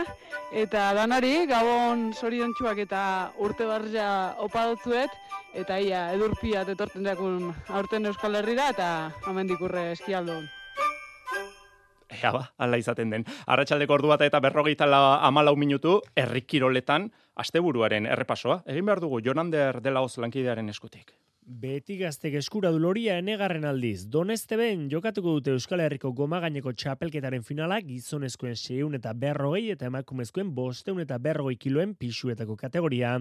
eta 0.52 0.88
danari, 0.98 1.46
gabon 1.48 2.10
soriontsuak 2.18 2.82
eta 2.82 3.02
urte 3.38 3.68
barria 3.70 4.10
opa 4.42 4.66
dutzuet, 4.72 5.14
eta 5.54 5.78
ia, 5.80 6.08
edurpia 6.18 6.66
etorten 6.66 7.06
dakun 7.06 7.52
aurten 7.68 8.10
Euskal 8.10 8.42
Herrira, 8.42 8.72
eta 8.74 8.90
amendik 9.30 9.62
urre 9.62 9.92
eskialdun. 9.94 10.50
Ea 12.10 12.32
ba, 12.34 12.44
ala 12.58 12.78
izaten 12.82 13.12
den. 13.14 13.26
Arratxaldeko 13.46 13.94
ordu 14.00 14.10
bat 14.10 14.22
eta 14.26 14.42
berrogeita 14.42 14.88
amalau 15.28 15.56
minutu, 15.56 16.00
errikiroletan, 16.16 17.12
asteburuaren 17.36 18.10
errepasoa. 18.10 18.64
Egin 18.66 18.86
behar 18.86 19.00
dugu, 19.00 19.22
Jonander 19.22 19.82
dela 19.82 20.02
hoz 20.02 20.18
lankidearen 20.18 20.70
eskutik. 20.70 21.14
Beti 21.50 21.96
gaztek 21.98 22.36
eskura 22.38 22.70
du 22.70 22.78
enegarren 23.10 23.64
aldiz. 23.66 24.06
Doneste 24.08 24.56
ben 24.56 24.88
jokatuko 24.88 25.32
dute 25.34 25.50
Euskal 25.50 25.80
Herriko 25.80 26.12
goma 26.14 26.40
gaineko 26.40 26.74
txapelketaren 26.74 27.42
finala 27.42 27.82
gizonezkoen 27.82 28.56
seun 28.56 28.94
eta 28.94 29.14
berrogei 29.14 29.72
eta 29.72 29.88
emakumezkoen 29.88 30.54
bosteun 30.54 31.00
eta 31.00 31.18
berrogei 31.18 31.56
kiloen 31.58 31.96
pisuetako 31.96 32.56
kategoria. 32.56 33.20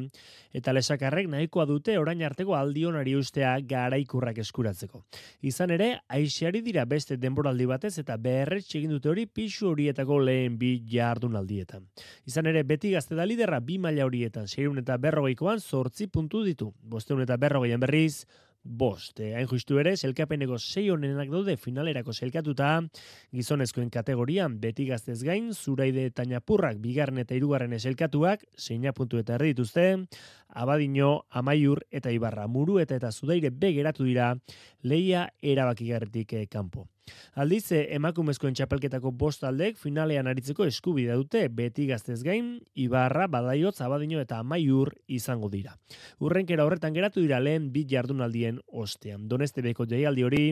Eta 0.53 0.75
lesakarrek 0.75 1.27
nahikoa 1.27 1.64
dute 1.64 1.97
orain 1.99 2.21
arteko 2.23 2.53
aldionari 2.55 3.14
ustea 3.17 3.55
garaikurrak 3.61 4.37
eskuratzeko. 4.45 5.03
Izan 5.41 5.71
ere, 5.71 6.01
aixiari 6.09 6.61
dira 6.61 6.85
beste 6.85 7.17
denboraldi 7.17 7.64
batez 7.64 7.97
eta 7.99 8.19
beherretx 8.19 8.77
egin 8.77 8.91
dute 8.91 9.09
hori 9.09 9.25
pisu 9.25 9.71
horietako 9.71 10.19
lehen 10.21 10.59
bi 10.59 10.75
jardun 10.85 11.35
aldietan. 11.35 11.88
Izan 12.27 12.53
ere, 12.53 12.62
beti 12.62 12.93
gazte 12.93 13.17
da 13.17 13.25
liderra 13.25 13.61
bi 13.61 13.79
maila 13.79 14.05
horietan 14.05 14.47
seun 14.47 14.85
eta 14.85 14.99
berrogeikoan 14.99 15.61
sortzi 15.61 16.09
puntu 16.12 16.45
ditu. 16.45 16.75
Bosteun 16.83 17.25
eta 17.25 17.41
berrogeian 17.41 17.81
berriz, 17.81 18.18
bost. 18.69 19.21
Eh, 19.21 19.35
hain 19.35 19.47
justu 19.49 19.79
ere, 19.81 19.95
selkapeneko 19.97 20.59
sei 20.59 20.89
honenak 20.91 21.31
daude 21.33 21.57
finalerako 21.57 22.13
selkatuta, 22.13 22.73
gizonezkoen 23.35 23.91
kategorian 23.91 24.59
beti 24.61 24.87
gaztez 24.91 25.23
gain, 25.25 25.53
zuraide 25.55 26.05
eta 26.11 26.27
napurrak 26.29 26.83
bigarren 26.83 27.23
eta 27.25 27.35
irugarren 27.39 27.73
eselkatuak, 27.73 28.45
zeina 28.59 28.93
puntu 28.93 29.23
eta 29.23 29.39
erdi 29.39 29.55
dituzte, 29.55 29.89
abadino, 30.49 31.25
amaiur 31.31 31.85
eta 31.91 32.13
ibarra 32.13 32.47
muru 32.47 32.79
eta 32.83 32.99
eta 32.99 33.13
zudaire 33.13 33.51
begeratu 33.51 34.05
dira, 34.05 34.35
leia 34.83 35.29
erabakigarretik 35.43 36.33
eh, 36.35 36.47
kanpo. 36.47 36.89
Aldiz, 37.35 37.73
eh, 37.73 37.87
emakumezkoen 37.97 38.55
txapelketako 38.55 39.12
bost 39.12 39.44
aldek 39.44 39.79
finalean 39.79 40.27
aritzeko 40.27 40.66
eskubidea 40.68 41.16
dute 41.16 41.47
beti 41.49 41.87
gaztez 41.87 42.23
gain, 42.23 42.59
Ibarra, 42.75 43.29
Badaiot, 43.29 43.77
Zabadino 43.77 44.21
eta 44.21 44.38
Amaiur 44.38 44.94
izango 45.07 45.49
dira. 45.49 45.77
Urrenkera 46.21 46.64
horretan 46.64 46.94
geratu 46.94 47.21
dira 47.21 47.40
lehen 47.40 47.73
bit 47.73 47.88
jardunaldien 47.90 48.61
ostean. 48.66 49.29
Doneste 49.29 49.62
beko 49.62 49.87
jaialdi 49.87 50.25
hori, 50.25 50.44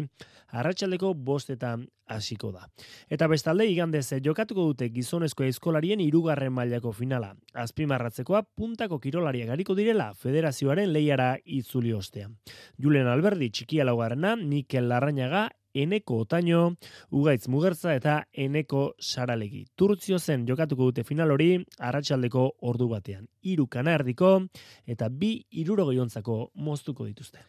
arratsaldeko 0.52 1.14
bostetan 1.14 1.86
hasiko 2.06 2.52
da. 2.54 2.66
Eta 3.10 3.26
bestalde 3.30 3.66
igandez 3.66 4.06
jokatuko 4.22 4.68
dute 4.70 4.88
gizonezko 4.94 5.44
eskolarien 5.44 6.00
irugarren 6.00 6.54
mailako 6.54 6.92
finala. 6.92 7.32
Azpimarratzekoa 7.54 8.42
puntako 8.56 9.00
kirolaria 9.02 9.46
gariko 9.46 9.74
direla 9.74 10.12
federazioaren 10.14 10.92
lehiara 10.92 11.34
itzuli 11.44 11.92
ostean. 11.92 12.36
Julen 12.82 13.10
Alberdi 13.10 13.50
txikia 13.50 13.84
laugarrena, 13.84 14.36
Mikel 14.36 14.88
Larrañaga 14.88 15.48
eneko 15.82 16.22
otaino, 16.24 16.62
ugaitz 17.10 17.48
mugertza 17.52 17.94
eta 17.96 18.16
eneko 18.32 18.86
saralegi. 19.00 19.64
Turtzio 19.76 20.18
zen 20.18 20.46
jokatuko 20.48 20.90
dute 20.90 21.04
final 21.04 21.34
hori, 21.34 21.50
arratsaldeko 21.78 22.46
ordu 22.70 22.88
batean. 22.92 23.26
Iru 23.42 23.66
kanardiko 23.66 24.32
eta 24.86 25.08
bi 25.10 25.36
irurogeiontzako 25.50 26.38
moztuko 26.54 27.06
dituzte. 27.06 27.44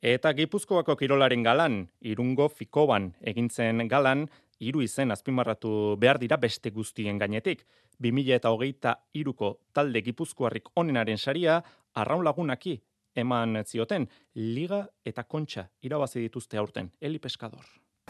Eta 0.00 0.32
Gipuzkoako 0.32 0.96
kirolaren 0.96 1.42
galan, 1.44 1.82
irungo 2.00 2.48
fikoban 2.48 3.10
egintzen 3.20 3.84
galan, 3.88 4.28
hiru 4.60 4.80
izen 4.84 5.12
azpimarratu 5.12 5.96
behar 6.00 6.18
dira 6.20 6.38
beste 6.40 6.70
guztien 6.70 7.18
gainetik. 7.20 7.66
2000 8.00 8.36
eta 8.38 8.52
hogeita 8.52 8.94
iruko 9.12 9.58
talde 9.76 10.00
Gipuzkoarrik 10.00 10.72
onenaren 10.74 11.18
saria, 11.18 11.60
arraun 11.92 12.24
lagunaki 12.24 12.78
eman 13.14 13.62
zioten 13.64 14.08
liga 14.34 14.86
eta 15.04 15.24
kontxa 15.24 15.68
irabazi 15.82 16.20
dituzte 16.20 16.58
aurten 16.58 16.92
Eli 17.00 17.18
Pescador. 17.18 17.64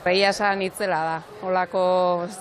Reia 0.05 0.31
esan 0.33 0.63
itzela 0.65 0.99
da. 1.05 1.17
Olako 1.45 1.81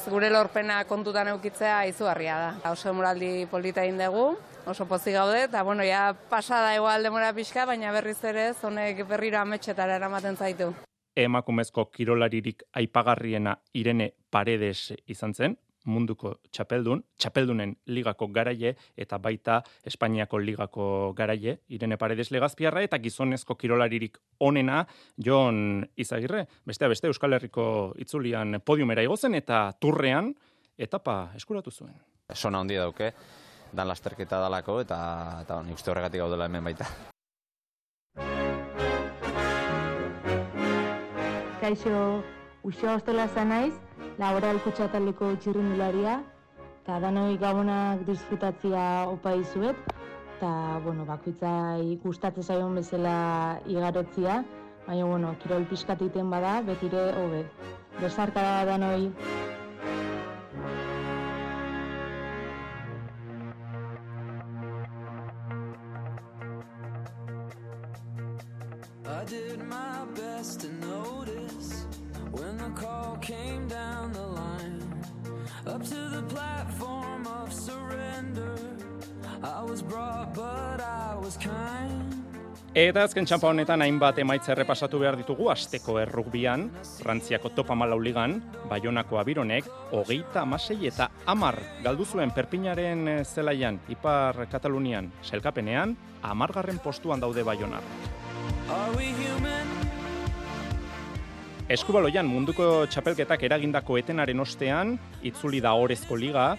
gure 0.07 0.29
lorpena 0.31 0.83
kontutan 0.87 1.27
eukitzea 1.33 1.81
izugarria 1.89 2.37
da. 2.39 2.71
Oso 2.71 2.93
moraldi 2.93 3.47
polita 3.51 3.83
dugu, 3.83 4.37
oso 4.65 4.85
pozik 4.85 5.13
gaude, 5.13 5.43
eta 5.43 5.63
bueno, 5.63 5.83
ja 5.83 6.15
pasada 6.29 6.75
igual 6.75 7.03
demora 7.03 7.33
pixka, 7.33 7.65
baina 7.65 7.91
berriz 7.91 8.23
ere 8.23 8.53
zonek 8.53 9.05
berriro 9.07 9.39
ametxetara 9.39 9.95
eramaten 9.95 10.37
zaitu. 10.37 10.73
Emakumezko 11.15 11.89
kirolaririk 11.91 12.63
aipagarriena 12.73 13.57
Irene 13.73 14.13
Paredes 14.29 14.93
izan 15.05 15.33
zen, 15.33 15.57
munduko 15.85 16.35
txapeldun, 16.51 17.03
txapeldunen 17.17 17.75
ligako 17.87 18.27
garaie 18.35 18.75
eta 18.97 19.17
baita 19.17 19.61
Espainiako 19.85 20.39
ligako 20.43 21.13
garaie, 21.17 21.59
Irene 21.69 21.97
Paredes 21.97 22.29
legazpiarra 22.31 22.83
eta 22.83 22.99
gizonezko 22.99 23.55
kirolaririk 23.55 24.17
onena 24.39 24.85
Jon 25.17 25.85
Izagirre. 25.95 26.45
Bestea 26.65 26.89
beste 26.91 27.07
Euskal 27.07 27.33
Herriko 27.33 27.93
itzulian 27.97 28.61
podiumera 28.65 29.03
igozen 29.03 29.35
eta 29.39 29.69
turrean 29.79 30.33
etapa 30.77 31.31
eskuratu 31.35 31.71
zuen. 31.71 31.95
Sona 32.33 32.59
handi 32.59 32.75
dauke, 32.77 33.13
dan 33.73 33.87
lasterketa 33.87 34.39
dalako 34.41 34.79
eta, 34.83 34.99
eta 35.43 35.61
nik 35.65 35.79
uste 35.79 35.91
horregatik 35.91 36.21
gaudela 36.21 36.45
hemen 36.49 36.63
baita. 36.63 36.87
Kaixo, 41.59 42.23
usio 42.63 42.93
ostola 42.95 43.27
naiz, 43.45 43.73
laboral 44.19 44.59
kutsataleko 44.65 45.31
txirrindularia, 45.39 46.19
eta 46.81 46.99
danoi 46.99 47.37
gabonak 47.39 48.03
disfrutatzia 48.07 48.83
opa 49.07 49.33
izuet, 49.39 49.79
eta, 50.35 50.51
bueno, 50.83 51.05
bakoitzai 51.07 51.99
gustatzen 52.03 52.43
zaion 52.43 52.75
bezala 52.75 53.15
igarotzia, 53.67 54.41
baina, 54.87 55.05
bueno, 55.05 55.33
kirol 55.43 55.67
pixkat 55.71 56.03
egiten 56.03 56.31
bada, 56.33 56.59
betire 56.67 57.09
hobe. 57.21 57.45
Besarka 57.99 58.43
da 58.43 58.65
danoi. 58.73 59.11
Eta 82.79 83.01
azken 83.03 83.25
txampa 83.25 83.49
honetan 83.49 83.81
hainbat 83.81 84.19
emaitza 84.21 84.51
errepasatu 84.53 84.99
behar 85.01 85.15
ditugu 85.17 85.49
asteko 85.49 85.97
errugbian, 86.03 86.67
Frantziako 87.01 87.49
topa 87.57 87.75
malau 87.75 87.97
ligan, 87.99 88.37
Bayonako 88.69 89.17
abironek, 89.17 89.65
hogeita 89.91 90.43
amasei 90.45 90.77
eta 90.87 91.09
amar 91.25 91.57
galdu 91.83 92.05
zuen 92.05 92.31
Perpinaren 92.31 93.07
eh, 93.07 93.17
zelaian, 93.25 93.81
Ipar 93.89 94.45
Katalunian, 94.51 95.09
selkapenean, 95.25 95.97
amargarren 96.21 96.77
postuan 96.83 97.19
daude 97.19 97.43
human? 99.17 99.75
Eskubaloian 101.69 102.25
munduko 102.25 102.85
txapelketak 102.89 103.43
eragindako 103.45 103.97
etenaren 103.97 104.39
ostean, 104.41 104.95
itzuli 105.21 105.59
da 105.61 105.73
orezko 105.77 106.15
liga, 106.17 106.55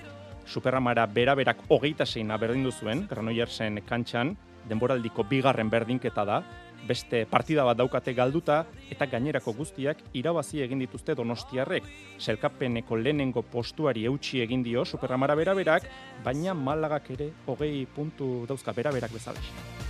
Superamara 0.51 1.05
beraberak 1.07 1.61
hogeita 1.71 2.05
zeina 2.07 2.37
berdindu 2.37 2.73
zuen, 2.75 3.05
Granoillersen 3.07 3.79
kantxan, 3.87 4.33
denboraldiko 4.67 5.23
bigarren 5.31 5.71
berdinketa 5.71 6.25
da, 6.27 6.41
beste 6.89 7.21
partida 7.31 7.63
bat 7.69 7.79
daukate 7.79 8.15
galduta 8.17 8.65
eta 8.91 9.07
gainerako 9.13 9.55
guztiak 9.61 10.01
irabazi 10.17 10.65
egin 10.65 10.83
dituzte 10.83 11.15
Donostiarrek. 11.15 11.87
Selkapeneko 12.19 12.99
lehenengo 12.99 13.45
postuari 13.47 14.09
eutxi 14.11 14.43
egin 14.43 14.65
dio 14.67 14.85
Superamara 14.85 15.39
beraberak, 15.39 15.87
baina 16.25 16.55
Malagak 16.55 17.13
ere 17.15 17.31
hogei 17.47 17.87
puntu 17.87 18.33
dauzka 18.49 18.75
beraberak 18.75 19.15
bezala. 19.15 19.90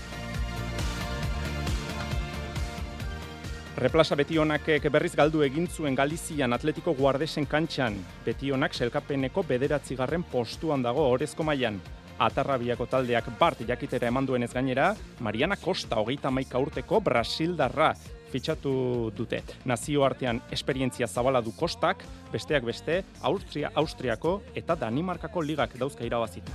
Replasa 3.81 4.13
Betionakek 4.13 4.91
berriz 4.93 5.15
galdu 5.17 5.41
egin 5.41 5.65
zuen 5.65 5.95
Galizian 5.97 6.53
Atletiko 6.53 6.93
Guardesen 6.99 7.47
kantxan. 7.49 7.95
Betionak 8.27 8.75
selkapeneko 8.77 9.41
bederatzigarren 9.49 10.21
postuan 10.29 10.85
dago 10.85 11.07
orezko 11.09 11.47
mailan. 11.49 11.79
Atarrabiako 12.21 12.85
taldeak 12.93 13.31
bart 13.39 13.63
jakitera 13.65 14.11
eman 14.13 14.29
duenez 14.29 14.51
gainera, 14.53 14.91
Mariana 15.25 15.57
Costa 15.57 15.97
hogeita 15.97 16.29
maika 16.31 16.61
urteko 16.61 17.01
Brasildarra 17.01 17.95
fitxatu 18.31 18.75
dute. 19.17 19.41
Nazio 19.65 20.05
artean 20.05 20.43
esperientzia 20.53 21.09
zabala 21.09 21.41
du 21.41 21.57
Kostak, 21.57 22.05
besteak 22.35 22.69
beste, 22.69 23.01
Austria, 23.23 23.73
Austriako 23.75 24.43
eta 24.55 24.77
Danimarkako 24.77 25.41
ligak 25.41 25.79
dauzka 25.81 26.05
irabazita. 26.05 26.53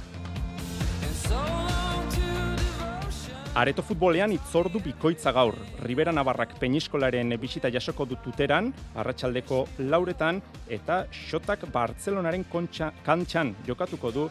Areto 3.55 3.79
futbolean 3.87 4.33
itzordu 4.35 4.81
bikoitza 4.83 5.31
gaur. 5.31 5.55
Ribera 5.87 6.11
Navarrak 6.11 6.57
peniskolaren 6.59 7.29
bisita 7.39 7.69
jasoko 7.71 8.03
du 8.03 8.17
tuteran, 8.19 8.73
arratsaldeko 8.99 9.61
lauretan, 9.87 10.41
eta 10.67 11.05
xotak 11.15 11.63
Bartzelonaren 11.71 12.43
kontxa, 12.51 12.91
kantxan 13.05 13.53
jokatuko 13.63 14.11
du 14.11 14.27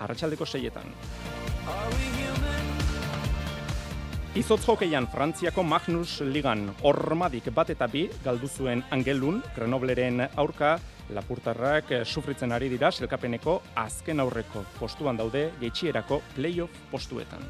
arratsaldeko 0.00 0.48
seietan. 0.48 0.88
Izotz 4.40 4.62
hokeian 4.64 5.04
Frantziako 5.12 5.60
Magnus 5.68 6.22
Ligan 6.24 6.70
ormadik 6.88 7.52
bat 7.52 7.68
eta 7.76 7.84
bi 7.92 8.06
galdu 8.24 8.48
zuen 8.48 8.80
Angelun, 8.88 9.42
Grenobleren 9.52 10.30
aurka, 10.32 10.78
Lapurtarrak 11.12 11.92
sufritzen 12.06 12.56
ari 12.56 12.72
dira 12.72 12.88
selkapeneko 12.88 13.60
azken 13.76 14.24
aurreko 14.24 14.64
postuan 14.78 15.20
daude 15.20 15.50
geitxierako 15.60 16.22
playoff 16.32 16.86
postuetan. 16.90 17.44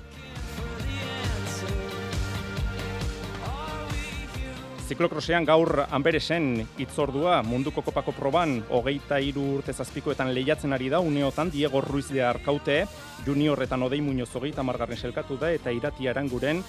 Ziklokrosean 4.93 5.47
gaur 5.49 5.87
Anberesen 5.89 6.67
itzordua 6.83 7.39
munduko 7.47 7.81
kopako 7.87 8.13
proban 8.13 8.59
hogeita 8.77 9.17
hiru 9.25 9.47
urte 9.55 9.73
zazpikoetan 9.73 10.35
lehiatzen 10.37 10.77
ari 10.77 10.91
da 10.93 10.99
uneotan 11.01 11.49
Diego 11.55 11.81
Ruiz 11.81 12.11
de 12.13 12.21
Arkaute 12.21 12.77
juniorretan 13.25 13.87
odei 13.87 14.03
muñoz 14.05 14.29
hogeita 14.37 14.61
margarren 14.61 15.01
selkatu 15.01 15.39
da 15.41 15.49
eta 15.57 15.73
irati 15.73 16.11
aranguren 16.13 16.61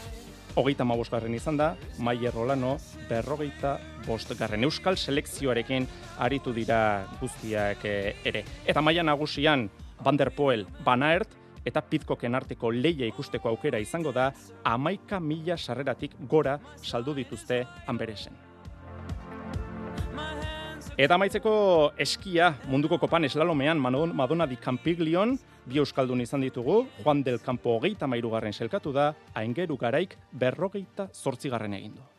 hogeita 0.55 0.87
mabosgarren 0.87 1.35
izan 1.35 1.59
da, 1.59 1.73
Maier 1.99 2.31
Rolano 2.31 2.77
berrogeita 3.09 3.75
bostgarren 4.07 4.63
euskal 4.63 4.95
selekzioarekin 4.95 5.89
aritu 6.23 6.55
dira 6.55 6.79
guztiak 7.19 7.83
eh, 7.83 8.15
ere. 8.23 8.45
Eta 8.63 8.79
maia 8.79 9.03
nagusian 9.03 9.67
Van 9.99 10.15
der 10.15 10.31
Poel, 10.31 10.63
Van 10.85 11.03
Aert, 11.03 11.42
eta 11.65 11.81
Pizkoken 11.81 12.35
arteko 12.35 12.71
leia 12.71 13.07
ikusteko 13.07 13.49
aukera 13.49 13.79
izango 13.79 14.11
da 14.11 14.31
amaika 14.63 15.19
mila 15.19 15.57
sarreratik 15.57 16.15
gora 16.29 16.59
saldu 16.81 17.13
dituzte 17.13 17.63
Anberesen. 17.87 18.33
Eta 20.93 21.15
amaitzeko 21.17 21.53
eskia 21.97 22.51
munduko 22.69 22.99
kopan 23.01 23.25
eslalomean 23.25 23.79
Madonna 23.81 24.45
di 24.45 24.59
Campiglion, 24.61 25.33
bi 25.65 25.81
euskaldun 25.81 26.21
izan 26.21 26.45
ditugu, 26.45 26.83
Juan 27.01 27.23
del 27.25 27.41
Campo 27.41 27.79
hogeita 27.79 28.05
mairugarren 28.05 28.53
selkatu 28.53 28.93
da, 28.93 29.13
aingeru 29.33 29.77
garaik 29.77 30.17
berrogeita 30.31 31.09
zortzigarren 31.09 31.73
egin 31.73 31.95
du. 31.95 32.12